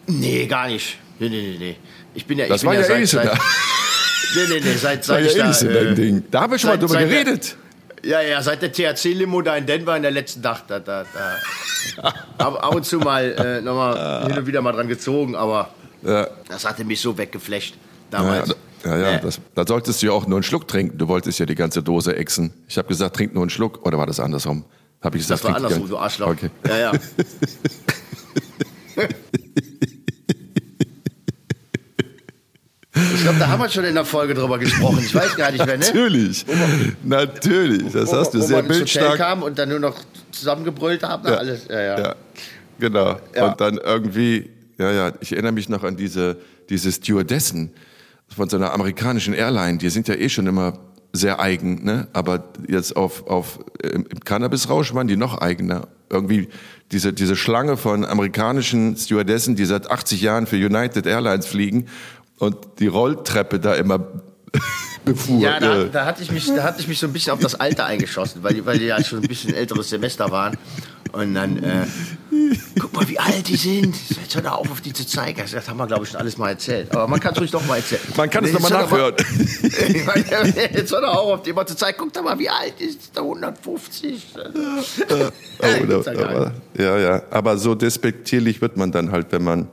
[0.07, 0.99] Nee, gar nicht.
[1.19, 1.77] Nee, nee, nee, nee.
[2.15, 3.39] Ich bin ja, das ich war bin ja, ja seit, seit,
[4.37, 6.25] nee, nee, nee, seit, seit ich da, äh, Ding.
[6.31, 7.57] Da haben wir schon seit, mal drüber geredet.
[8.03, 12.13] Ja, ja, seit der THC-Limo da in Denver in der letzten Nacht, da, da, da.
[12.39, 15.71] ab, ab und zu mal äh, nochmal hin und wieder mal dran gezogen, aber
[16.03, 16.29] ja.
[16.49, 17.77] das hatte mich so weggeflecht
[18.11, 18.55] damals.
[18.85, 20.99] Ja, ja, ja das, da solltest du ja auch nur einen Schluck trinken.
[20.99, 22.53] Du wolltest ja die ganze Dose exen.
[22.69, 23.85] Ich habe gesagt, trink nur einen Schluck.
[23.85, 24.65] Oder war das andersrum?
[25.01, 26.29] Hab ich gesagt, das war andersrum, du Arschloch.
[26.29, 26.51] Okay.
[26.69, 26.93] Ja, ja.
[33.17, 34.99] Ich glaube, da haben wir schon in der Folge drüber gesprochen.
[35.01, 35.87] Ich weiß gar nicht mehr, ne?
[35.87, 36.45] Natürlich,
[37.03, 37.93] natürlich.
[37.93, 39.17] Das hast du sehr bildstark.
[39.17, 39.97] kam und dann nur noch
[40.31, 41.35] zusammengebrüllt haben, ja.
[41.37, 41.67] alles.
[41.69, 41.99] Ja, ja.
[41.99, 42.15] ja
[42.79, 43.17] genau.
[43.35, 43.49] Ja.
[43.49, 46.37] Und dann irgendwie, ja, ja, ich erinnere mich noch an diese,
[46.69, 47.73] diese Stewardessen
[48.29, 49.79] von so einer amerikanischen Airline.
[49.79, 50.79] Die sind ja eh schon immer
[51.13, 52.09] sehr eigen, ne?
[52.13, 55.89] Aber jetzt auf, auf im Cannabisrausch waren die noch eigener.
[56.11, 56.49] Irgendwie
[56.93, 61.87] diese, diese Schlange von amerikanischen Stewardessen, die seit 80 Jahren für United Airlines fliegen
[62.39, 63.99] und die Rolltreppe da immer
[65.05, 65.41] befuhr.
[65.41, 67.55] Ja, da, da, hatte ich mich, da hatte ich mich so ein bisschen auf das
[67.55, 70.57] Alter eingeschossen, weil die, weil die ja schon ein bisschen älteres Semester waren.
[71.13, 71.87] Und dann, äh,
[72.79, 73.97] guck mal, wie alt die sind.
[74.11, 75.41] Jetzt hör doch auf, auf die zu zeigen.
[75.51, 76.93] Das haben wir, glaube ich, schon alles mal erzählt.
[76.93, 78.03] Aber man kann es ruhig doch mal erzählen.
[78.17, 79.15] Man kann es nochmal nachhören.
[80.75, 81.97] jetzt hör doch auf, auf die mal zu zeigen.
[81.99, 84.27] Guck doch mal, wie alt ist der 150.
[85.09, 87.23] oh, ja, ja.
[87.31, 89.69] Aber so despektierlich wird man dann halt, wenn man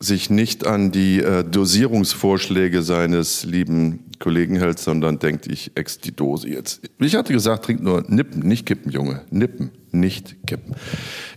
[0.00, 6.14] sich nicht an die äh, Dosierungsvorschläge seines lieben Kollegen hält, sondern denkt, ich ex die
[6.14, 6.82] Dose jetzt.
[6.98, 9.22] Ich hatte gesagt, trink nur Nippen, nicht kippen, Junge.
[9.30, 10.76] Nippen, nicht kippen.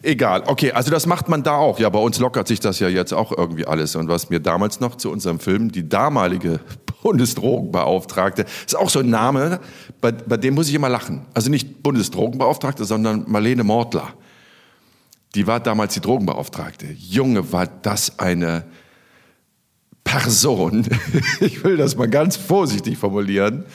[0.04, 0.44] Egal.
[0.46, 1.80] Okay, also das macht man da auch.
[1.80, 3.96] Ja, bei uns lockert sich das ja jetzt auch irgendwie alles.
[3.96, 6.60] Und was mir damals noch zu unserem Film die damalige
[7.02, 9.60] Bundesdrogenbeauftragte, ist auch so ein Name,
[10.02, 11.26] bei, bei dem muss ich immer lachen.
[11.34, 14.14] Also nicht Bundesdrogenbeauftragte, sondern Marlene Mortler.
[15.36, 16.88] Die war damals die Drogenbeauftragte.
[16.98, 18.66] Junge, war das eine
[20.04, 20.88] Person.
[21.40, 23.66] Ich will das mal ganz vorsichtig formulieren.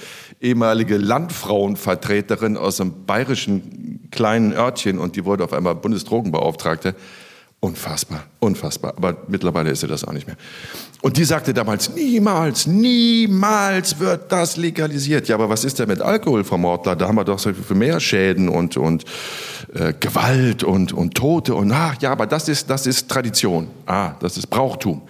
[0.41, 6.95] Ehemalige Landfrauenvertreterin aus einem bayerischen kleinen Örtchen und die wurde auf einmal Bundesdrogenbeauftragte.
[7.61, 8.95] Unfassbar, unfassbar.
[8.97, 10.37] Aber mittlerweile ist sie das auch nicht mehr.
[11.01, 15.27] Und die sagte damals, niemals, niemals wird das legalisiert.
[15.29, 16.97] Ja, aber was ist denn mit Alkohol, Frau Mortler?
[16.97, 19.05] Da haben wir doch so viel mehr Schäden und, und
[19.75, 21.55] äh, Gewalt und, und Tote.
[21.55, 23.69] Und ach, ja, aber das ist, das ist Tradition.
[23.87, 25.03] Ah, das ist Brauchtum.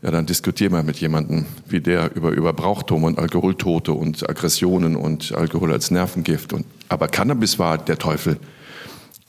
[0.00, 4.96] Ja, dann diskutier mal mit jemandem wie der über, über Brauchtum und Alkoholtote und Aggressionen
[4.96, 6.54] und Alkohol als Nervengift.
[6.54, 8.38] Und, aber Cannabis war der Teufel.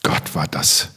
[0.01, 0.89] Gott, war das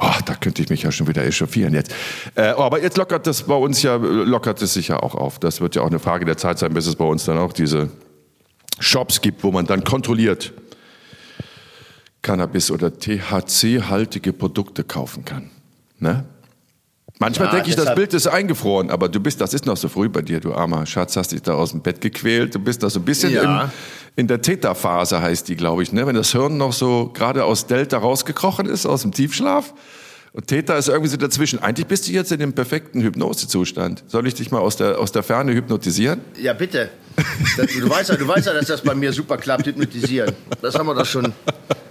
[0.00, 1.92] Oh, da könnte ich mich ja schon wieder echauffieren jetzt.
[2.36, 5.40] Äh, oh, aber jetzt lockert das bei uns ja, lockert es sich ja auch auf.
[5.40, 7.52] Das wird ja auch eine Frage der Zeit sein, bis es bei uns dann auch
[7.52, 7.90] diese
[8.78, 10.52] Shops gibt, wo man dann kontrolliert
[12.22, 15.50] Cannabis oder THC-haltige Produkte kaufen kann.
[15.98, 16.24] Ne?
[17.20, 19.88] Manchmal ja, denke ich, das Bild ist eingefroren, aber du bist, das ist noch so
[19.88, 22.54] früh bei dir, du armer Schatz, hast dich da aus dem Bett gequält.
[22.54, 23.64] Du bist da so ein bisschen ja.
[23.64, 23.70] im,
[24.14, 26.06] in der Theta-Phase, heißt die, glaube ich, ne?
[26.06, 29.74] Wenn das Hirn noch so gerade aus Delta rausgekrochen ist, aus dem Tiefschlaf.
[30.32, 31.60] Und Theta ist irgendwie so dazwischen.
[31.60, 34.04] Eigentlich bist du jetzt in dem perfekten Hypnosezustand.
[34.06, 36.20] Soll ich dich mal aus der, aus der Ferne hypnotisieren?
[36.40, 36.90] Ja, bitte.
[37.56, 40.32] Du weißt ja, du weißt ja, dass das bei mir super klappt, hypnotisieren.
[40.62, 41.32] Das haben wir doch schon,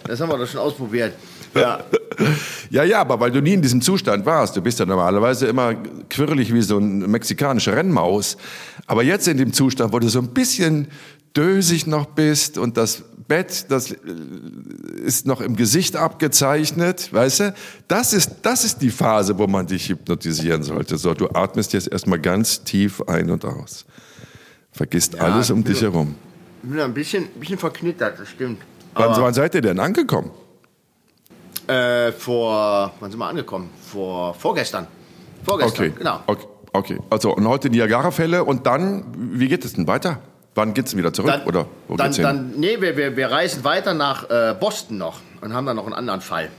[0.05, 1.13] das haben wir doch schon ausprobiert.
[1.53, 1.83] Ja.
[2.69, 4.55] ja, ja, aber weil du nie in diesem Zustand warst.
[4.55, 5.75] Du bist ja normalerweise immer
[6.09, 8.37] quirlig wie so ein mexikanischer Rennmaus.
[8.85, 10.87] Aber jetzt in dem Zustand, wo du so ein bisschen
[11.35, 13.97] dösig noch bist und das Bett, das äh,
[15.03, 17.53] ist noch im Gesicht abgezeichnet, weißt du?
[17.87, 20.97] Das ist, das ist die Phase, wo man dich hypnotisieren sollte.
[20.97, 23.85] So, du atmest jetzt erstmal ganz tief ein und aus.
[24.71, 26.15] Vergisst ja, alles um dich herum.
[26.63, 28.61] Ich bin ein bisschen, bisschen verknittert, das stimmt.
[28.93, 30.31] Wann, wann seid ihr denn angekommen?
[31.67, 33.69] Äh, vor, wann sind wir angekommen?
[33.81, 34.87] Vor, vorgestern.
[35.43, 35.95] Vorgestern, okay.
[35.97, 36.19] genau.
[36.27, 36.45] Okay.
[36.73, 36.99] okay.
[37.09, 40.19] also und heute Niagara-Fälle und dann, wie geht es denn weiter?
[40.55, 41.31] Wann geht es wieder zurück?
[41.31, 42.23] Dann, oder wo dann, geht's hin?
[42.23, 45.85] Dann, nee, wir, wir, wir reisen weiter nach äh, Boston noch und haben dann noch
[45.85, 46.49] einen anderen Fall.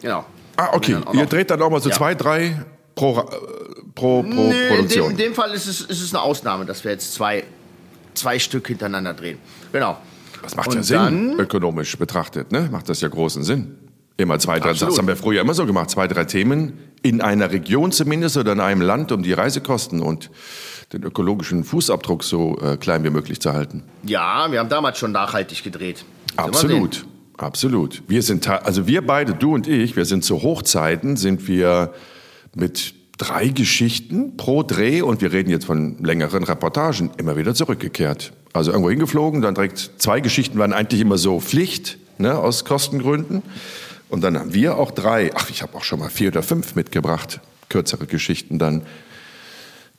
[0.00, 0.24] Genau.
[0.56, 0.96] Ah, okay.
[1.12, 1.96] Ihr dreht dann auch mal so ja.
[1.96, 3.22] zwei, drei pro, äh,
[3.94, 5.10] pro, pro nee, Produktion.
[5.10, 7.44] In dem, in dem, Fall ist es, ist es eine Ausnahme, dass wir jetzt zwei,
[8.14, 9.38] zwei Stück hintereinander drehen.
[9.72, 9.98] Genau.
[10.42, 12.68] Das macht und ja Sinn, ökonomisch betrachtet, ne?
[12.70, 13.78] Macht das ja großen Sinn.
[14.16, 14.92] Immer zwei, drei, Absolut.
[14.92, 18.52] das haben wir früher immer so gemacht, zwei, drei Themen in einer Region zumindest oder
[18.52, 20.30] in einem Land, um die Reisekosten und
[20.92, 23.82] den ökologischen Fußabdruck so äh, klein wie möglich zu halten.
[24.04, 26.04] Ja, wir haben damals schon nachhaltig gedreht.
[26.36, 27.06] Absolut,
[27.38, 28.02] absolut.
[28.06, 31.92] Wir sind, also wir beide, du und ich, wir sind zu Hochzeiten, sind wir
[32.54, 38.32] mit drei Geschichten pro Dreh und wir reden jetzt von längeren Reportagen immer wieder zurückgekehrt.
[38.52, 43.42] Also irgendwo hingeflogen, dann direkt zwei Geschichten waren eigentlich immer so Pflicht ne, aus Kostengründen.
[44.12, 46.74] Und dann haben wir auch drei, ach, ich habe auch schon mal vier oder fünf
[46.74, 47.40] mitgebracht,
[47.70, 48.82] kürzere Geschichten dann.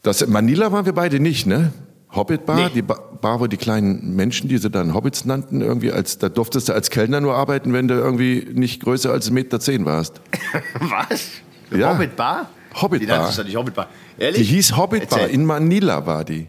[0.03, 1.73] Das in Manila waren wir beide nicht, ne?
[2.11, 2.69] Hobbit Bar, nee.
[2.75, 6.69] die Bar, wo die kleinen Menschen, die sie dann Hobbits nannten, irgendwie als, da durftest
[6.69, 10.21] du als Kellner nur arbeiten, wenn du irgendwie nicht größer als 1,10 Meter zehn warst.
[10.79, 11.29] Was?
[11.75, 11.95] Ja.
[11.95, 12.51] Hobbit Bar?
[12.79, 13.33] Hobbit die Bar.
[13.47, 13.87] Die, Hobbit Bar.
[14.19, 14.47] Ehrlich?
[14.47, 15.19] die hieß Hobbit Erzähl.
[15.21, 16.45] Bar, in Manila war die.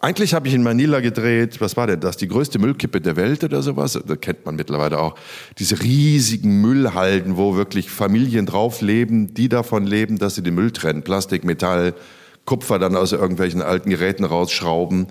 [0.00, 2.16] Eigentlich habe ich in Manila gedreht, was war denn das?
[2.16, 3.98] Die größte Müllkippe der Welt oder sowas?
[4.06, 5.16] Das kennt man mittlerweile auch.
[5.58, 10.70] Diese riesigen Müllhalden, wo wirklich Familien drauf leben, die davon leben, dass sie den Müll
[10.70, 11.02] trennen.
[11.02, 11.94] Plastik, Metall,
[12.44, 15.08] Kupfer dann aus irgendwelchen alten Geräten rausschrauben.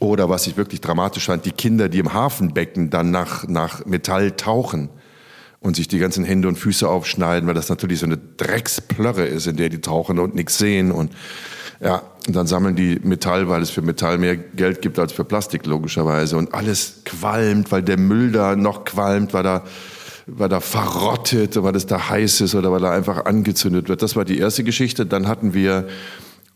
[0.00, 4.32] Oder was ich wirklich dramatisch fand, die Kinder, die im Hafenbecken dann nach, nach Metall
[4.32, 4.88] tauchen
[5.64, 9.46] und sich die ganzen Hände und Füße aufschneiden, weil das natürlich so eine Drecksplörre ist,
[9.46, 10.92] in der die tauchen und nichts sehen.
[10.92, 11.12] Und
[11.80, 15.24] ja, und dann sammeln die Metall, weil es für Metall mehr Geld gibt als für
[15.24, 16.36] Plastik, logischerweise.
[16.36, 19.64] Und alles qualmt, weil der Müll da noch qualmt, weil da,
[20.26, 24.02] weil da verrottet, weil es da heiß ist oder weil er einfach angezündet wird.
[24.02, 25.06] Das war die erste Geschichte.
[25.06, 25.88] Dann hatten wir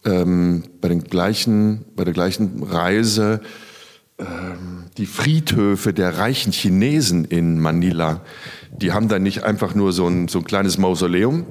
[0.05, 3.41] ähm, bei, den gleichen, bei der gleichen Reise
[4.19, 8.21] ähm, die Friedhöfe der reichen Chinesen in Manila.
[8.73, 11.47] Die haben dann nicht einfach nur so ein, so ein kleines Mausoleum,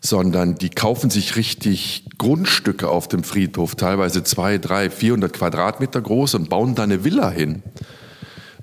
[0.00, 6.34] sondern die kaufen sich richtig Grundstücke auf dem Friedhof, teilweise zwei, drei, 400 Quadratmeter groß
[6.34, 7.62] und bauen da eine Villa hin.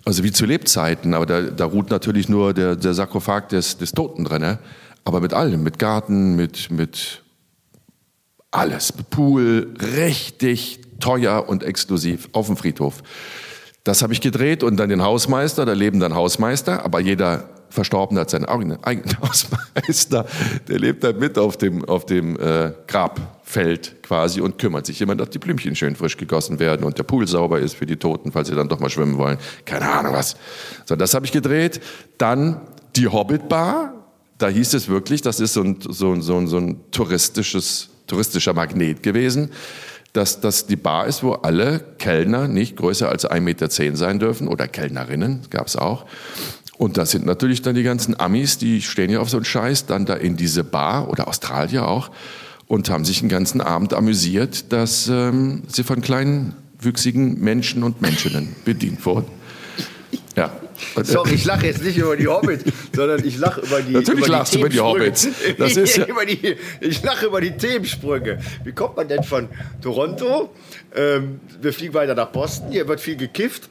[0.06, 3.92] Also wie zu Lebzeiten, aber da, da ruht natürlich nur der, der Sarkophag des, des
[3.92, 4.42] Toten drin.
[4.42, 4.60] Ne?
[5.04, 7.24] Aber mit allem, mit Garten, mit, mit
[8.52, 13.02] alles, mit Pool, richtig teuer und exklusiv auf dem Friedhof.
[13.86, 18.20] Das habe ich gedreht und dann den Hausmeister, da leben dann Hausmeister, aber jeder Verstorbene
[18.22, 18.80] hat seinen eigenen,
[19.22, 20.26] Hausmeister,
[20.68, 25.16] der lebt dann mit auf dem, auf dem äh, Grabfeld quasi und kümmert sich immer,
[25.16, 28.32] dass die Blümchen schön frisch gegossen werden und der Pool sauber ist für die Toten,
[28.32, 29.38] falls sie dann doch mal schwimmen wollen.
[29.66, 30.36] Keine Ahnung was.
[30.86, 31.80] So, das habe ich gedreht.
[32.18, 32.62] Dann
[32.96, 33.94] die Hobbit Bar.
[34.40, 39.04] Da hieß es wirklich, das ist so ein, so, so, so ein touristisches, touristischer Magnet
[39.04, 39.52] gewesen
[40.16, 44.48] dass das die Bar ist, wo alle Kellner nicht größer als 1,10 Meter sein dürfen
[44.48, 46.06] oder Kellnerinnen, gab es auch.
[46.78, 49.86] Und das sind natürlich dann die ganzen Amis, die stehen ja auf so einen Scheiß,
[49.86, 52.12] dann da in diese Bar oder Australier auch
[52.68, 58.02] und haben sich einen ganzen Abend amüsiert, dass ähm, sie von kleinen, wüchsigen Menschen und
[58.02, 59.28] Menschinnen bedient wurden.
[60.36, 60.52] Ja.
[61.02, 64.38] Sorry, ich lache jetzt nicht über die Hobbits, sondern ich lache über die Natürlich über
[64.38, 65.30] lachst du über die Hobbits.
[65.58, 68.40] Das ist ja die, ich lache über die Themensprünge.
[68.64, 69.48] Wie kommt man denn von
[69.82, 70.50] Toronto?
[70.94, 73.70] Ähm, wir fliegen weiter nach Boston, hier wird viel gekifft.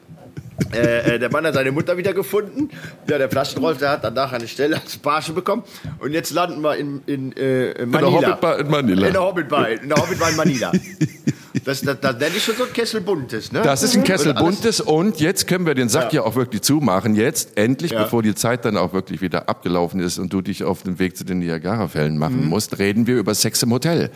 [0.73, 2.71] Äh, äh, der Mann hat seine Mutter wieder gefunden.
[3.09, 5.65] Ja, der Flaschenrolf, der hat danach eine Stelle als Page bekommen.
[5.99, 8.09] Und jetzt landen wir in, in, äh, in Manila.
[8.09, 9.07] In der Hobbitbar in Manila.
[9.07, 10.73] In der Hobbitbar, in der Hobbitbar in Manila.
[11.63, 13.63] Das, das, das nenne ich schon so ein Kessel Buntes, ne?
[13.63, 16.63] Das ist ein Kessel Buntes und jetzt können wir den Sack ja, ja auch wirklich
[16.63, 17.15] zumachen.
[17.15, 18.03] Jetzt, endlich, ja.
[18.03, 21.17] bevor die Zeit dann auch wirklich wieder abgelaufen ist und du dich auf den Weg
[21.17, 22.49] zu den Niagara-Fällen machen mhm.
[22.49, 24.11] musst, reden wir über Sex im Hotel.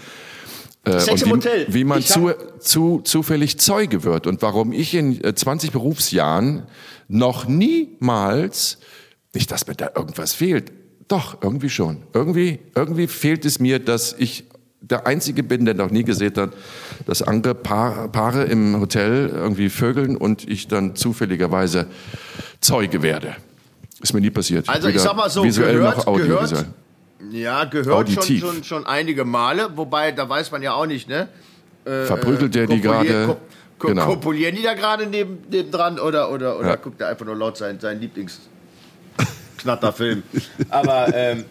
[0.85, 1.67] Äh, Sex im Hotel.
[1.69, 6.67] Wie man zu, zu, zufällig Zeuge wird und warum ich in 20 äh, Berufsjahren
[7.07, 8.79] noch niemals,
[9.33, 10.73] nicht, dass mir da irgendwas fehlt,
[11.07, 12.03] doch, irgendwie schon.
[12.13, 14.45] Irgendwie, irgendwie fehlt es mir, dass ich
[14.81, 16.51] der Einzige bin, der noch nie gesehen hat,
[17.07, 21.87] dass andere Paare im Hotel irgendwie vögeln und ich dann zufälligerweise
[22.61, 23.37] Zeuge werde.
[24.01, 24.69] Ist mir nie passiert.
[24.69, 26.67] Also ich sag mal so, visuell gehört, noch audiovisuell.
[27.31, 31.29] Ja, gehört schon, schon, schon einige Male, wobei da weiß man ja auch nicht, ne?
[31.85, 33.37] Äh, Verprügelt der die gerade?
[33.79, 34.07] Ko genau.
[34.07, 36.77] Kopulieren die da gerade neben, neben dran oder, oder, oder ja.
[36.77, 38.41] guckt er einfach nur laut sein, sein Lieblings...
[40.71, 41.45] Aber ähm,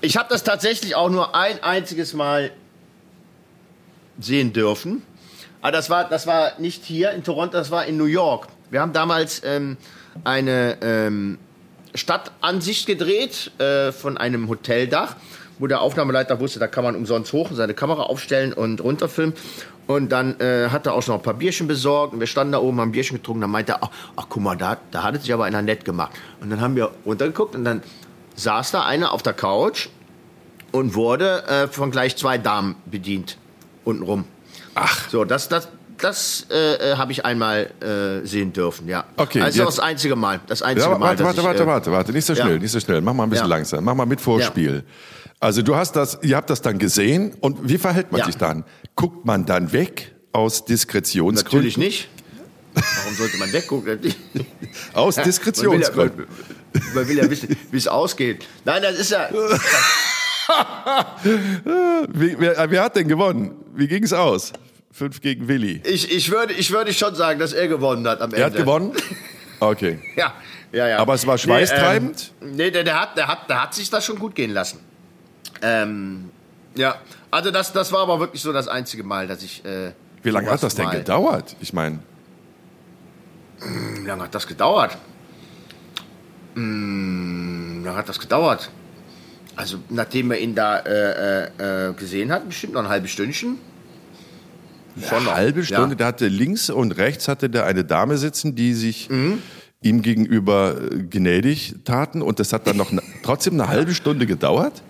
[0.00, 2.50] ich habe das tatsächlich auch nur ein einziges Mal
[4.18, 5.02] sehen dürfen.
[5.60, 8.48] Aber das war, das war nicht hier in Toronto, das war in New York.
[8.70, 9.76] Wir haben damals ähm,
[10.24, 11.38] eine ähm,
[11.94, 15.16] Stadtansicht gedreht äh, von einem Hoteldach,
[15.58, 19.34] wo der Aufnahmeleiter wusste, da kann man umsonst hoch und seine Kamera aufstellen und runterfilmen.
[19.86, 22.58] Und dann äh, hat er auch noch ein paar Bierchen besorgt und wir standen da
[22.58, 23.42] oben, haben Bierchen getrunken.
[23.42, 25.84] Dann meinte er, ach, ach guck mal, da, da hat es sich aber einer nett
[25.84, 26.12] gemacht.
[26.40, 27.82] Und dann haben wir runtergeguckt und dann
[28.36, 29.88] saß da einer auf der Couch
[30.70, 33.36] und wurde äh, von gleich zwei Damen bedient,
[33.84, 34.24] untenrum.
[34.74, 35.08] Ach.
[35.10, 35.68] So, das, das,
[35.98, 39.04] das äh, äh habe ich einmal äh, sehen dürfen, ja.
[39.16, 39.40] Okay.
[39.40, 40.40] Also das einzige Mal.
[40.46, 41.08] Das einzige ja, Mal.
[41.08, 42.58] Warte, warte, ich, warte, äh, warte, warte, nicht so schnell, ja.
[42.58, 43.00] nicht so schnell.
[43.00, 43.56] Mach mal ein bisschen ja.
[43.56, 43.84] langsam.
[43.84, 44.84] Mach mal mit Vorspiel.
[45.40, 48.64] Also du hast das, ihr habt das dann gesehen und wie verhält man sich dann?
[48.94, 51.58] Guckt man dann weg aus Diskretionsgründen?
[51.58, 52.08] Natürlich nicht.
[52.74, 53.98] Warum sollte man weggucken?
[54.94, 56.26] aus Diskretionsgründen.
[56.72, 58.46] Man, man, man will ja wissen, wie es ausgeht.
[58.64, 59.28] Nein, das ist ja.
[62.08, 63.61] wie, wer, wer, hat denn gewonnen?
[63.74, 64.52] Wie ging es aus?
[64.90, 65.80] Fünf gegen Willi.
[65.84, 68.38] Ich, ich, würde, ich würde schon sagen, dass er gewonnen hat am Ende.
[68.38, 68.92] Er hat gewonnen?
[69.60, 70.00] Okay.
[70.16, 70.34] ja,
[70.72, 70.98] ja, ja.
[70.98, 72.32] Aber es war schweißtreibend?
[72.40, 74.50] Nee, ähm, nee der, der, hat, der, hat, der hat sich das schon gut gehen
[74.50, 74.80] lassen.
[75.62, 76.30] Ähm,
[76.74, 76.96] ja,
[77.30, 79.64] also das, das war aber wirklich so das einzige Mal, dass ich.
[79.64, 79.92] Äh,
[80.24, 81.54] wie lange hat das denn gedauert?
[81.60, 82.00] Ich meine.
[83.60, 84.98] Wie lange hat das gedauert?
[86.54, 88.68] Hm, wie lange hat das gedauert?
[89.56, 93.58] Also, nachdem wir ihn da äh, äh, äh gesehen hatten, bestimmt noch ein halbes Stündchen.
[95.00, 95.90] Schon eine halbe Stunde.
[95.90, 95.94] Ja.
[95.94, 99.42] Da hatte links und rechts hatte der eine Dame sitzen, die sich mhm.
[99.82, 102.22] ihm gegenüber äh, gnädig taten.
[102.22, 104.82] Und das hat dann noch ne, trotzdem eine halbe Stunde gedauert?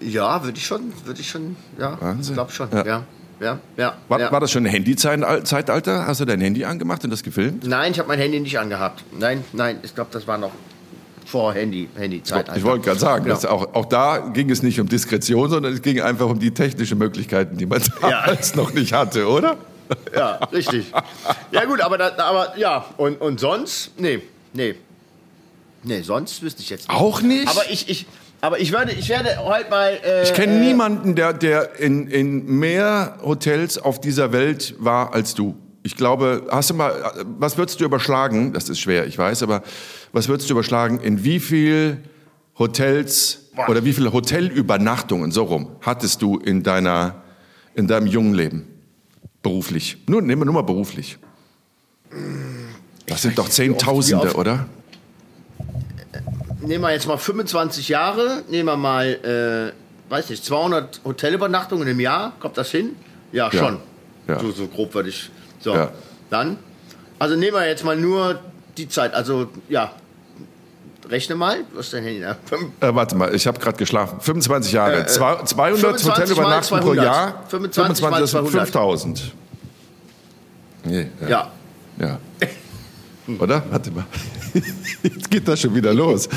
[0.00, 2.32] Ja, würde ich schon, würde ich schon, ja, Wahnsinn.
[2.32, 2.86] ich glaube schon, ja.
[2.86, 3.04] ja.
[3.40, 4.32] Ja, ja, war, ja.
[4.32, 6.08] war das schon ein Handy-Zeitalter?
[6.08, 7.64] Hast du dein Handy angemacht und das gefilmt?
[7.68, 9.04] Nein, ich habe mein Handy nicht angehabt.
[9.16, 10.50] Nein, nein, ich glaube, das war noch
[11.28, 12.56] vor Handy, Handy-Zeitalter.
[12.56, 13.36] Ich wollte gerade sagen, ja.
[13.50, 16.96] auch, auch da ging es nicht um Diskretion, sondern es ging einfach um die technischen
[16.96, 18.56] Möglichkeiten, die man damals ja.
[18.56, 19.58] noch nicht hatte, oder?
[20.14, 20.86] Ja, richtig.
[21.50, 23.92] Ja gut, aber, da, aber ja, und, und sonst?
[23.98, 24.22] Nee,
[24.54, 24.74] nee.
[25.82, 26.98] Nee, sonst wüsste ich jetzt nicht.
[26.98, 27.48] Auch nicht?
[27.48, 28.06] Aber ich, ich,
[28.40, 29.98] aber ich werde, ich werde heute mal.
[30.04, 35.12] Äh, ich kenne äh, niemanden, der, der in, in mehr Hotels auf dieser Welt war
[35.12, 35.56] als du.
[35.82, 38.52] Ich glaube, hast du mal, was würdest du überschlagen?
[38.52, 39.62] Das ist schwer, ich weiß, aber
[40.12, 41.00] was würdest du überschlagen?
[41.00, 41.98] In wie viel
[42.58, 47.22] Hotels oder wie viele Hotelübernachtungen, so rum, hattest du in deiner,
[47.74, 48.66] in deinem jungen Leben?
[49.42, 49.98] Beruflich.
[50.06, 51.18] Nur, nehmen wir nur mal beruflich.
[53.06, 54.66] Das sind doch Zehntausende, oder?
[56.68, 62.00] nehmen wir jetzt mal 25 Jahre, nehmen wir mal, äh, weiß nicht, 200 Hotelübernachtungen im
[62.00, 62.96] Jahr, kommt das hin?
[63.32, 63.78] Ja, schon.
[64.26, 64.34] Ja.
[64.34, 64.40] Ja.
[64.40, 65.30] So, so, grob würde ich.
[65.60, 65.90] So, ja.
[66.30, 66.58] dann.
[67.18, 68.38] Also nehmen wir jetzt mal nur
[68.78, 69.92] die Zeit, also ja.
[71.08, 72.36] Rechne mal, was dein Handy da?
[72.86, 74.20] Äh, warte mal, ich habe gerade geschlafen.
[74.20, 77.44] 25 Jahre, äh, 200 Hotelübernachtungen pro Jahr.
[77.48, 79.32] 25, 25 das sind 5000.
[80.84, 81.50] Nee, ja.
[81.98, 82.18] ja.
[83.38, 83.62] Oder?
[83.70, 84.04] Warte mal.
[85.02, 86.28] Jetzt geht das schon wieder los.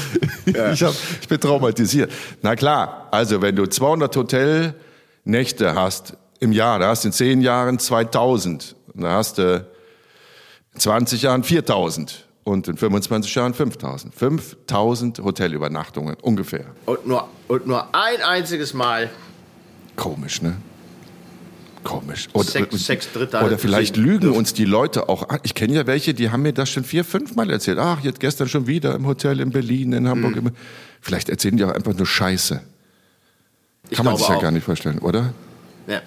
[0.45, 0.71] Ja.
[0.71, 2.11] Ich, hab, ich bin traumatisiert.
[2.41, 7.41] Na klar, also wenn du 200 Hotelnächte hast im Jahr, da hast du in 10
[7.41, 8.75] Jahren 2000.
[8.93, 9.65] Da hast du
[10.73, 14.13] in 20 Jahren 4000 und in 25 Jahren 5000.
[14.13, 16.65] 5000 Hotelübernachtungen ungefähr.
[16.85, 19.09] Und nur, und nur ein einziges Mal.
[19.95, 20.55] Komisch, ne?
[21.83, 22.29] Komisch.
[22.33, 24.37] Oder, sechs, sechs Dritter oder vielleicht lügen dürfen.
[24.37, 25.39] uns die Leute auch an.
[25.43, 27.79] Ich kenne ja welche, die haben mir das schon vier, fünf Mal erzählt.
[27.79, 30.35] Ach, jetzt gestern schon wieder im Hotel in Berlin, in Hamburg.
[30.35, 30.51] Mhm.
[31.01, 32.61] Vielleicht erzählen die auch einfach nur Scheiße.
[33.89, 34.41] Ich Kann man sich ja auch.
[34.41, 35.33] gar nicht vorstellen, oder?
[35.87, 36.01] Ja.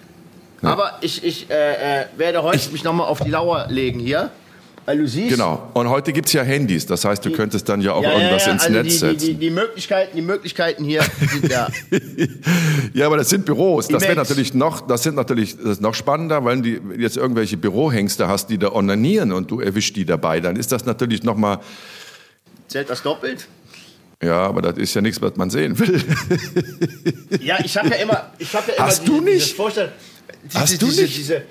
[0.62, 0.68] ja.
[0.68, 4.30] Aber ich, ich äh, äh werde heute ich, mich nochmal auf die Lauer legen hier.
[4.86, 5.30] Weil du siehst.
[5.30, 5.70] Genau.
[5.72, 6.84] Und heute gibt es ja Handys.
[6.84, 8.98] Das heißt, du die, könntest dann ja auch ja, irgendwas ja, ins also Netz die,
[8.98, 9.18] setzen.
[9.18, 11.68] Die, die, Möglichkeiten, die Möglichkeiten hier sind ja.
[12.92, 13.88] ja, aber das sind Büros.
[13.88, 16.68] Das wäre natürlich noch, das sind natürlich das noch spannender, weil du
[16.98, 20.40] jetzt irgendwelche Bürohengste hast, die da onanieren und du erwischst die dabei.
[20.40, 21.60] Dann ist das natürlich noch mal.
[22.68, 23.46] Zählt das doppelt?
[24.22, 26.02] Ja, aber das ist ja nichts, was man sehen will.
[27.40, 29.58] ja, ich habe ja immer, ich habe ja immer Hast diese, du nicht?
[29.58, 29.92] Diese
[30.54, 31.16] Hast du diese, nicht?
[31.16, 31.42] Diese,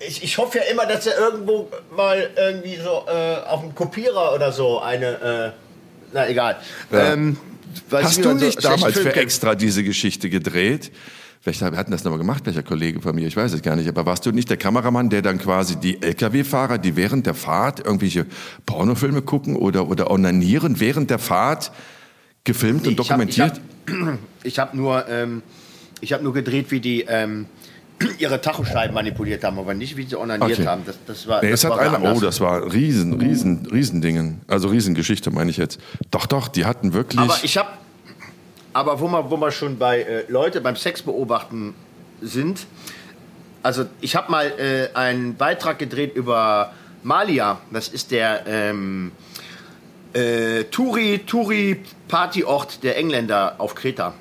[0.00, 4.34] ich, ich hoffe ja immer, dass er irgendwo mal irgendwie so äh, auf dem Kopierer
[4.34, 5.50] oder so eine, äh,
[6.12, 6.56] na egal.
[6.90, 7.12] Ja.
[7.12, 7.36] Ähm,
[7.90, 10.90] Hast du nicht so damals für extra diese Geschichte gedreht?
[11.40, 13.88] Vielleicht hatten das nochmal gemacht, welcher Kollege von mir, ich weiß es gar nicht.
[13.88, 17.84] Aber warst du nicht der Kameramann, der dann quasi die Lkw-Fahrer, die während der Fahrt
[17.84, 18.26] irgendwelche
[18.64, 21.70] Pornofilme gucken oder, oder onanieren während der Fahrt
[22.44, 23.60] gefilmt und dokumentiert?
[24.42, 25.42] Ich habe hab, hab nur, ähm,
[26.04, 27.46] hab nur gedreht, wie die ähm,
[28.18, 30.66] ihre Tachoscheiben manipuliert haben, aber nicht, wie sie onaniert okay.
[30.66, 30.82] haben.
[30.84, 34.00] Das, das war, nee, das es war hat einer, oh, das war riesen, riesen, riesen
[34.00, 34.40] Dingen.
[34.48, 35.80] Also Riesengeschichte, meine ich jetzt.
[36.10, 37.20] Doch, doch, die hatten wirklich.
[37.20, 37.70] Aber ich habe,
[38.72, 41.74] aber wo wir, wo wir schon bei äh, Leute beim Sex beobachten
[42.20, 42.66] sind,
[43.62, 46.72] also ich habe mal äh, einen Beitrag gedreht über
[47.02, 47.60] Malia.
[47.72, 49.12] Das ist der ähm,
[50.12, 54.14] äh, Turi, Turi Partyort der Engländer auf Kreta.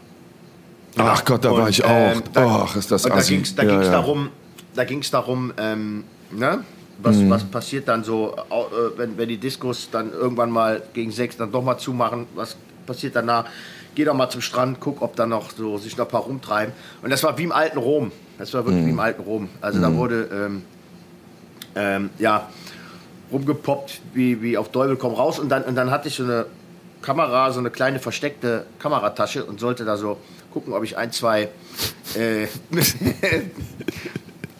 [0.97, 1.89] Ach Gott, da und, war ich auch.
[1.89, 3.91] Ähm, da, Ach, ist das Da ging es da ja, ja.
[3.91, 4.29] darum,
[4.75, 6.63] da ging's darum ähm, ne?
[6.97, 7.29] was, mhm.
[7.29, 11.51] was passiert dann so, äh, wenn, wenn die Diskos dann irgendwann mal gegen sechs dann
[11.51, 13.45] doch mal zumachen, was passiert danach?
[13.95, 16.73] Geh doch mal zum Strand, guck, ob da noch so sich noch ein paar rumtreiben.
[17.01, 18.11] Und das war wie im alten Rom.
[18.37, 18.87] Das war wirklich mhm.
[18.87, 19.49] wie im alten Rom.
[19.61, 19.81] Also mhm.
[19.83, 20.61] da wurde, ähm,
[21.75, 22.49] ähm, ja,
[23.31, 25.39] rumgepoppt, wie, wie auf Teufel komm raus.
[25.39, 26.45] Und dann, und dann hatte ich so eine
[27.05, 30.17] Kamera, so eine kleine versteckte Kameratasche und sollte da so
[30.51, 31.49] gucken, ob ich ein, zwei
[32.15, 32.47] äh,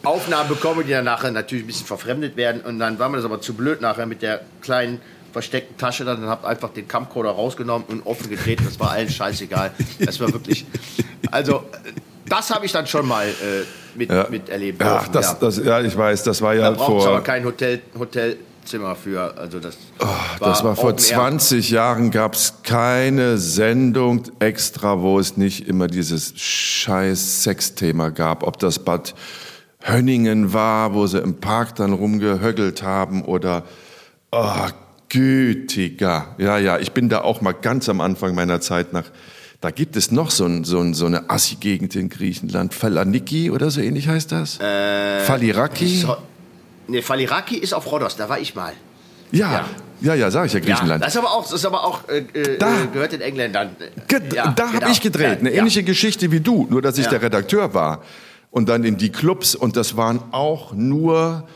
[0.04, 2.60] Aufnahmen bekomme, die dann nachher natürlich ein bisschen verfremdet werden.
[2.62, 5.00] Und dann war mir das aber zu blöd nachher mit der kleinen
[5.32, 8.60] versteckten Tasche dann habe einfach den Camcorder rausgenommen und offen gedreht.
[8.64, 9.70] Das war allen scheißegal.
[10.00, 10.64] Das war wirklich.
[11.30, 11.64] Also,
[12.26, 14.26] das habe ich dann schon mal äh, mit, ja.
[14.30, 14.82] miterlebt.
[14.82, 15.36] Ach, das, ja.
[15.38, 17.06] Das, ja, ich weiß, das war ja da vor.
[17.06, 17.82] aber kein Hotel,
[18.66, 19.38] Hotelzimmer für.
[19.38, 25.18] Also das, oh, war, das war vor 20 Jahren, gab es keine Sendung extra, wo
[25.18, 28.42] es nicht immer dieses scheiß Sexthema gab.
[28.42, 29.14] Ob das Bad
[29.80, 33.62] Hönningen war, wo sie im Park dann rumgehöggelt haben oder
[34.32, 34.66] oh,
[35.08, 36.34] gütiger.
[36.38, 39.04] Ja, ja, ich bin da auch mal ganz am Anfang meiner Zeit nach.
[39.60, 42.74] Da gibt es noch so, ein, so, ein, so eine Assi-Gegend in Griechenland.
[42.74, 44.60] Falaniki oder so ähnlich heißt das?
[44.60, 46.04] Äh, Faliraki?
[46.88, 48.72] Nee, Faliraki ist auf Rhodos, da war ich mal.
[49.32, 49.64] Ja, ja,
[50.00, 51.00] ja, ja sag ich ja Griechenland.
[51.00, 53.76] Ja, das ist aber auch, das ist aber auch äh, äh da, gehört den Engländern.
[54.08, 54.90] Ge ja, da habe genau.
[54.90, 58.02] ich gedreht, eine ähnliche Geschichte wie du, nur dass ich der Redakteur war.
[58.50, 61.46] Und dann in die Clubs und das waren auch nur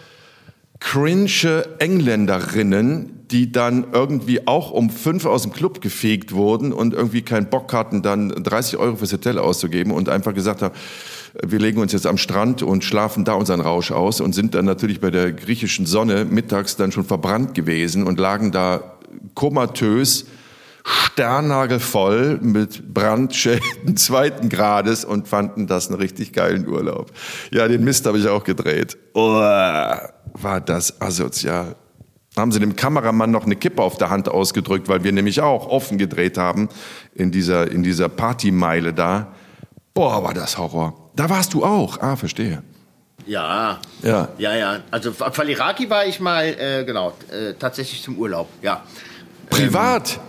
[0.81, 7.23] cringe Engländerinnen, die dann irgendwie auch um fünf aus dem Club gefegt wurden und irgendwie
[7.23, 10.75] keinen Bock hatten, dann 30 Euro fürs Hotel auszugeben und einfach gesagt haben,
[11.47, 14.65] wir legen uns jetzt am Strand und schlafen da unseren Rausch aus und sind dann
[14.65, 18.99] natürlich bei der griechischen Sonne mittags dann schon verbrannt gewesen und lagen da
[19.35, 20.27] komatös,
[20.85, 27.13] sternnagelvoll mit Brandschäden zweiten Grades und fanden das einen richtig geilen Urlaub.
[27.51, 28.97] Ja, den Mist habe ich auch gedreht.
[29.15, 31.77] Oh, war das asozial
[32.37, 35.67] haben sie dem Kameramann noch eine Kippe auf der Hand ausgedrückt, weil wir nämlich auch
[35.67, 36.69] offen gedreht haben
[37.15, 39.35] in dieser, in dieser Partymeile da.
[39.95, 41.00] Boah, war das Horror.
[41.15, 42.01] Da warst du auch.
[42.01, 42.63] Ah, verstehe.
[43.27, 44.81] Ja, ja, ja, ja.
[44.91, 48.83] Also Faliraki war ich mal, äh, genau, äh, tatsächlich zum Urlaub, ja.
[49.51, 50.15] Privat?
[50.15, 50.21] Ähm,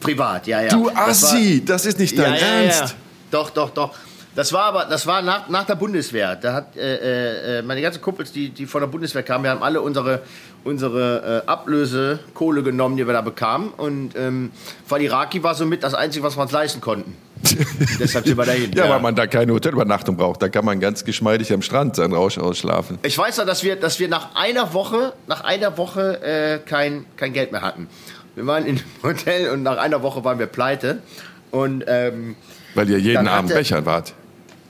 [0.00, 0.68] privat, ja, ja.
[0.68, 2.80] Du Assi, das, das ist nicht dein ja, Ernst.
[2.80, 2.92] Ja, ja.
[3.30, 3.94] Doch, doch, doch.
[4.34, 6.36] Das war aber, das war nach, nach der Bundeswehr.
[6.36, 9.62] Da hat äh, äh, meine ganzen Kumpels, die, die von der Bundeswehr kamen, wir haben
[9.62, 10.22] alle unsere,
[10.66, 13.70] unsere äh, Ablösekohle genommen, die wir da bekamen.
[13.70, 14.50] Und ähm,
[14.86, 17.16] Faliraki war somit das Einzige, was wir uns leisten konnten.
[18.00, 18.72] Deshalb sind wir dahin.
[18.72, 20.42] ja, ja, weil man da keine Hotelübernachtung braucht.
[20.42, 22.98] Da kann man ganz geschmeidig am Strand seinen Rausch ausschlafen.
[23.02, 27.06] Ich weiß ja, dass wir, dass wir nach einer Woche, nach einer Woche äh, kein,
[27.16, 27.88] kein Geld mehr hatten.
[28.34, 31.02] Wir waren im Hotel und nach einer Woche waren wir pleite.
[31.50, 32.36] Und, ähm,
[32.74, 34.14] weil ihr jeden Abend Bechern wart.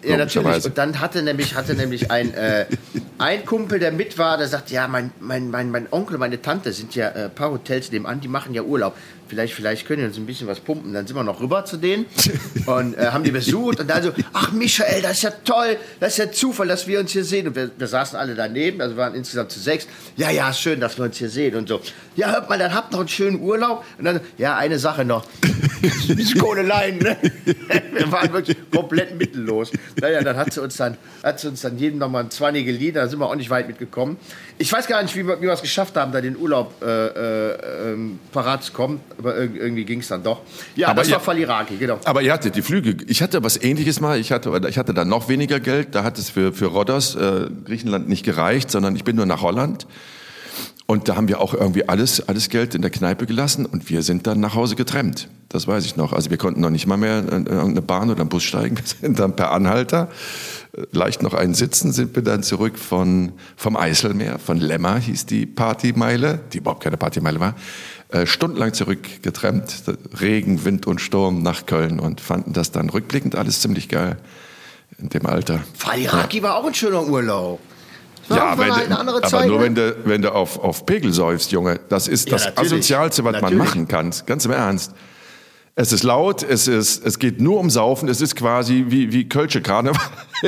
[0.06, 0.64] Ja, natürlich.
[0.64, 2.66] Und dann hatte nämlich, hatte nämlich ein, äh,
[3.18, 6.72] ein Kumpel, der mit war, der sagt, ja, mein, mein, mein, mein Onkel, meine Tante
[6.72, 8.94] sind ja äh, ein paar Hotels nebenan, die machen ja Urlaub.
[9.28, 10.92] Vielleicht, vielleicht können die uns ein bisschen was pumpen.
[10.92, 12.06] Dann sind wir noch rüber zu denen
[12.66, 13.80] und äh, haben die besucht.
[13.80, 17.00] Und dann so, ach Michael, das ist ja toll, das ist ja Zufall, dass wir
[17.00, 17.48] uns hier sehen.
[17.48, 19.86] Und wir, wir saßen alle daneben, also wir waren insgesamt zu sechs.
[20.16, 21.80] Ja, ja, schön, dass wir uns hier sehen und so.
[22.14, 23.84] Ja, hört mal, dann habt noch einen schönen Urlaub.
[23.98, 25.24] Und dann, ja, eine Sache noch.
[26.38, 27.16] Kohleleien, ne?
[27.92, 29.72] Wir waren wirklich komplett mittellos.
[30.00, 32.94] Naja, dann hat sie uns dann, hat sie uns dann jedem nochmal ein 20 geliehen,
[32.94, 34.16] da sind wir auch nicht weit mitgekommen.
[34.58, 36.86] Ich weiß gar nicht, wie wir, wie wir es geschafft haben, da den Urlaub äh,
[36.86, 40.40] äh, ähm, parat zu kommen, aber irgendwie ging es dann doch.
[40.76, 41.98] Ja, aber das war Faliraki, genau.
[42.04, 42.96] Aber ihr hattet die Flüge.
[43.06, 46.18] Ich hatte was ähnliches mal, ich hatte, ich hatte dann noch weniger Geld, da hat
[46.18, 49.86] es für, für Rodders, äh, Griechenland, nicht gereicht, sondern ich bin nur nach Holland.
[50.86, 54.02] Und da haben wir auch irgendwie alles, alles Geld in der Kneipe gelassen und wir
[54.02, 55.28] sind dann nach Hause getrennt.
[55.48, 56.12] Das weiß ich noch.
[56.12, 58.76] Also wir konnten noch nicht mal mehr in irgendeine Bahn oder einen Bus steigen.
[59.00, 60.08] Wir sind dann per Anhalter,
[60.76, 65.26] äh, leicht noch einen Sitzen, sind wir dann zurück von, vom Eiselmeer, von Lemmer hieß
[65.26, 67.54] die Partymeile, die überhaupt keine Partymeile war,
[68.10, 69.82] äh, stundenlang zurück getrennt.
[70.20, 74.18] Regen, Wind und Sturm nach Köln und fanden das dann rückblickend alles ziemlich geil
[74.98, 75.60] in dem Alter.
[75.74, 76.42] Faliraki ja.
[76.44, 77.60] war auch ein schöner Urlaub.
[78.28, 79.64] Ja, wenn du, aber Zeit, nur ne?
[79.64, 81.80] wenn du, wenn du auf, auf Pegel säufst, Junge.
[81.88, 82.72] Das ist das natürlich.
[82.72, 83.58] Asozialste, was natürlich.
[83.58, 84.12] man machen kann.
[84.26, 84.92] Ganz im Ernst.
[85.78, 89.28] Es ist laut, es, ist, es geht nur um Saufen, es ist quasi wie, wie
[89.28, 90.00] Kölsche Karneval.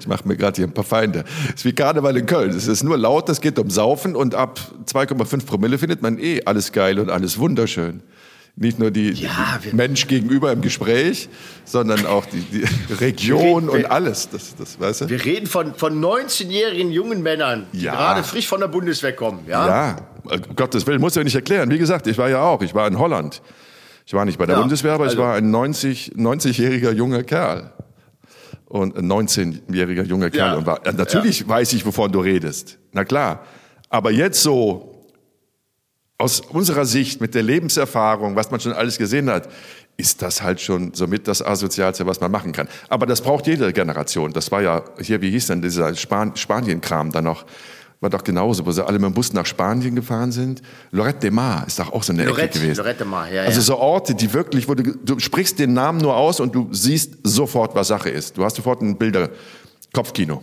[0.00, 1.24] ich mache mir gerade hier ein paar Feinde.
[1.48, 2.50] Es ist wie Karneval in Köln.
[2.56, 6.40] Es ist nur laut, es geht um Saufen und ab 2,5 Promille findet man eh
[6.46, 8.02] alles geil und alles wunderschön.
[8.58, 11.28] Nicht nur die, ja, die Mensch gegenüber im Gespräch,
[11.66, 14.30] sondern auch die, die Region reden, und wir, alles.
[14.30, 15.08] Das, das, weißt du?
[15.10, 17.94] Wir reden von, von 19-jährigen jungen Männern, die ja.
[17.94, 19.40] gerade frisch von der Bundeswehr kommen.
[19.46, 19.96] Ja, ja.
[20.24, 21.70] Um Gottes Willen, muss ich ja nicht erklären.
[21.70, 23.42] Wie gesagt, ich war ja auch, ich war in Holland.
[24.06, 27.24] Ich war nicht bei der ja, Bundeswehr, aber also, ich war ein 90, 90-jähriger junger
[27.24, 27.72] Kerl.
[28.64, 30.56] Und ein 19-jähriger junger Kerl.
[30.56, 31.48] Und war, natürlich ja.
[31.48, 32.78] weiß ich, wovon du redest.
[32.92, 33.44] Na klar.
[33.90, 34.95] Aber jetzt so,
[36.18, 39.48] aus unserer Sicht mit der Lebenserfahrung, was man schon alles gesehen hat,
[39.98, 42.68] ist das halt schon somit das Asozialste, was man machen kann.
[42.88, 44.32] Aber das braucht jede Generation.
[44.32, 47.44] Das war ja hier, wie hieß denn dieser Span Spanien-Kram da noch?
[48.00, 50.60] War doch genauso, wo sie alle mit dem Bus nach Spanien gefahren sind.
[50.90, 52.76] Lorette de Mar ist doch auch so eine Lorette, Ecke gewesen.
[52.76, 56.00] Lorette de Mar, ja, Also so Orte, die wirklich, wo du, du sprichst den Namen
[56.00, 58.36] nur aus und du siehst sofort, was Sache ist.
[58.36, 59.30] Du hast sofort ein Bilder,
[59.94, 60.42] Kopfkino.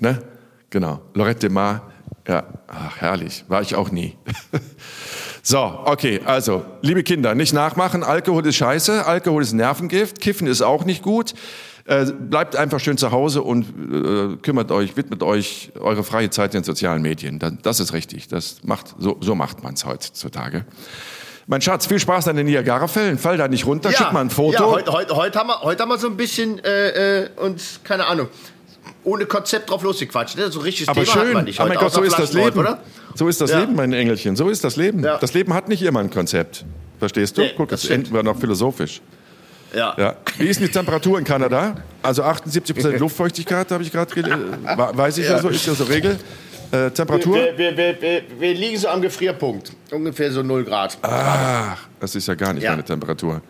[0.00, 0.20] Ne?
[0.68, 1.00] Genau.
[1.14, 1.92] Lorette de Mar
[2.26, 3.44] ja, ach, herrlich.
[3.48, 4.16] War ich auch nie.
[5.42, 8.02] so, okay, also, liebe Kinder, nicht nachmachen.
[8.02, 11.34] Alkohol ist scheiße, Alkohol ist Nervengift, Kiffen ist auch nicht gut.
[11.84, 16.52] Äh, bleibt einfach schön zu Hause und äh, kümmert euch, widmet euch eure freie Zeit
[16.52, 17.38] den sozialen Medien.
[17.62, 18.26] Das ist richtig.
[18.26, 20.64] Das macht, so, so macht man es heutzutage.
[21.46, 23.18] Mein Schatz, viel Spaß an den Niagara-Fällen.
[23.18, 24.64] Fall da nicht runter, ja, schick mal ein Foto.
[24.64, 27.78] Ja, heute, heute, heute, haben, wir, heute haben wir so ein bisschen äh, äh, uns,
[27.84, 28.26] keine Ahnung,
[29.06, 30.36] ohne Konzept drauf losgequatscht.
[30.36, 30.50] Ne?
[30.50, 31.26] So richtiges Aber Thema schön.
[31.28, 31.60] hat man nicht.
[31.60, 32.58] Oh mein Gott, so ist das Leben.
[32.58, 32.80] Oder?
[33.14, 33.60] So ist das ja.
[33.60, 34.36] Leben, mein Engelchen.
[34.36, 35.02] So ist das Leben.
[35.02, 35.18] Ja.
[35.18, 36.64] Das Leben hat nicht immer ein Konzept.
[36.98, 37.42] Verstehst du?
[37.42, 39.00] Nee, Guck, jetzt enden wir noch philosophisch.
[39.74, 39.94] Ja.
[39.96, 40.16] ja.
[40.38, 41.76] Wie ist denn die Temperatur in Kanada?
[42.02, 45.38] Also 78 Prozent Luftfeuchtigkeit, habe ich gerade, äh, weiß ich ja.
[45.38, 46.18] so, ist ja so Regel.
[46.72, 47.36] Äh, Temperatur?
[47.36, 49.72] Wir, wir, wir, wir, liegen so am Gefrierpunkt.
[49.92, 50.98] Ungefähr so 0 Grad.
[51.02, 52.70] Ach, das ist ja gar nicht ja.
[52.70, 53.40] meine Temperatur.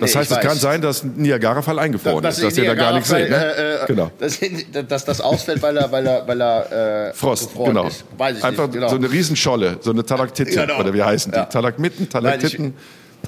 [0.00, 2.74] Das nee, heißt, es kann sein, dass ein Niagara-Fall eingefroren das, ist, dass ihr da
[2.74, 3.30] gar nichts seht.
[3.30, 3.36] Ne?
[3.36, 4.10] Äh, äh, genau.
[4.18, 4.40] Dass,
[4.88, 7.86] dass, das ausfällt, weil er, weil er, weil er äh, Frost, genau.
[7.86, 8.04] Ist.
[8.16, 8.88] Weiß ich Einfach nicht, genau.
[8.88, 10.80] so eine Riesenscholle, so eine Talaktite, genau.
[10.80, 11.38] oder wie heißen die?
[11.38, 11.44] Ja.
[11.44, 12.74] Talakmitten, Talaktiten.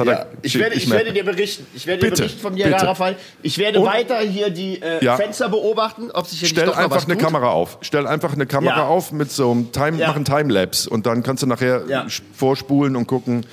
[0.05, 1.67] Ja, ich, werde, ich, werde dir berichten.
[1.75, 3.17] Ich werde dir berichten vom Niagara-Fall.
[3.43, 5.17] Ich werde Und, weiter hier die äh, ja.
[5.17, 7.25] Fenster beobachten, ob sich hier Stell nicht einfach eine tut.
[7.25, 7.79] Kamera auf.
[7.81, 8.87] Stell einfach eine Kamera ja.
[8.87, 13.07] auf mit so einem Time, mach einen Timelapse und dann kannst du nachher vorspulen und
[13.07, 13.45] gucken,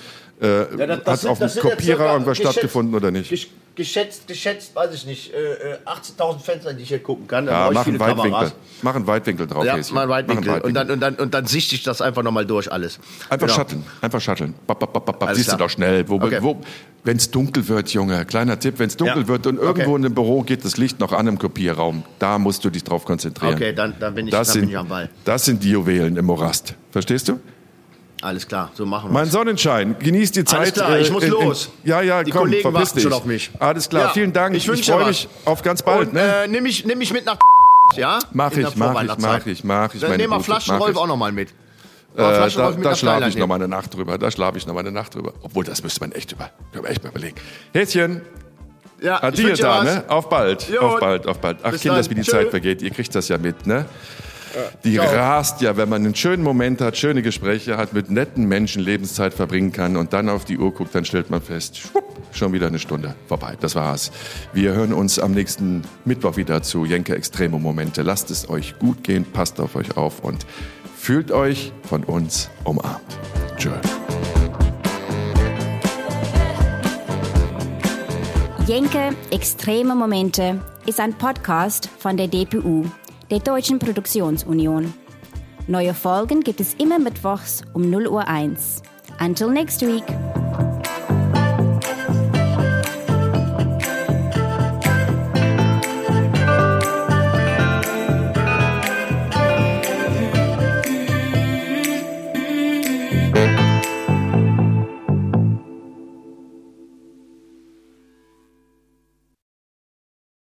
[0.41, 3.49] äh, ja, das, das hat sind, auf dem Kopierer irgendwas stattgefunden oder nicht?
[3.75, 7.45] Geschätzt, geschätzt, weiß ich nicht, äh, 18.000 äh, Fenster, die ich hier gucken kann.
[7.45, 8.51] Ja, mach einen Weitwinkel.
[8.81, 10.53] Mach einen Weitwinkel drauf, ja, Mach einen Weitwinkel.
[10.53, 10.67] Weitwinkel.
[10.67, 12.99] Und, dann, und, dann, und dann sichte ich das einfach nochmal durch alles.
[13.29, 13.59] Einfach genau.
[13.59, 14.53] shutteln, einfach shutteln.
[14.65, 15.35] Bap, bap, bap, bap.
[15.35, 15.57] Siehst klar.
[15.57, 16.07] du doch schnell.
[16.07, 16.39] Wo, okay.
[16.41, 16.61] wo,
[17.03, 19.27] wenn es dunkel wird, Junge, kleiner Tipp, wenn es dunkel ja.
[19.27, 19.99] wird und irgendwo okay.
[19.99, 23.03] in einem Büro geht das Licht noch an im Kopierraum, da musst du dich drauf
[23.03, 23.55] konzentrieren.
[23.55, 25.09] Okay, dann, dann, bin, ich, das dann sind, bin ich am Ball.
[25.23, 26.75] Das sind die Juwelen im Morast.
[26.91, 27.39] Verstehst du?
[28.21, 30.59] Alles klar, so machen wir Mein Sonnenschein, genieß die Zeit.
[30.59, 31.69] Alles klar, ich muss in, in, los.
[31.83, 33.03] ja, ja, die komm, Kollegen verpiss dich.
[33.03, 33.51] schon auf mich.
[33.59, 34.55] Alles klar, ja, vielen Dank.
[34.55, 36.07] Ich, ich freue mich auf ganz bald.
[36.07, 36.43] Und, ne?
[36.43, 37.37] äh, nimm, mich, nimm mich mit nach
[37.95, 38.19] ja?
[38.31, 40.01] Mach ich, mach ich, mach ich, mach ich.
[40.01, 41.49] Dann nehmen wir Flaschenrolf auch noch mal mit.
[42.15, 44.17] Äh, da, da schlafe ich noch mal eine Nacht drüber.
[44.17, 45.33] Da schlafe ich noch mal eine Nacht drüber.
[45.41, 47.35] Obwohl, das müsste man echt über, können wir echt mal überlegen.
[47.73, 48.21] Häschen.
[49.01, 50.05] Ja, Adieu da, ne?
[50.07, 50.79] Auf bald, jo.
[50.79, 51.57] auf bald, auf bald.
[51.63, 52.31] Ach, Kinders, wie die Tschö.
[52.31, 52.81] Zeit vergeht.
[52.81, 53.85] Ihr kriegt das ja mit, ne?
[54.83, 58.81] Die rast ja, wenn man einen schönen Moment hat, schöne Gespräche hat, mit netten Menschen
[58.81, 62.53] Lebenszeit verbringen kann und dann auf die Uhr guckt, dann stellt man fest, schwupp, schon
[62.53, 63.55] wieder eine Stunde vorbei.
[63.59, 64.11] Das war's.
[64.53, 68.01] Wir hören uns am nächsten Mittwoch wieder zu Jenke Extremo Momente.
[68.01, 70.45] Lasst es euch gut gehen, passt auf euch auf und
[70.95, 73.01] fühlt euch von uns umarmt.
[73.57, 73.71] Tschö.
[78.67, 82.85] Jenke Extreme Momente ist ein Podcast von der DPU
[83.29, 84.93] der Deutschen Produktionsunion.
[85.67, 88.83] Neue Folgen gibt es immer mittwochs um 0 Uhr 1.
[89.19, 90.03] Until next week.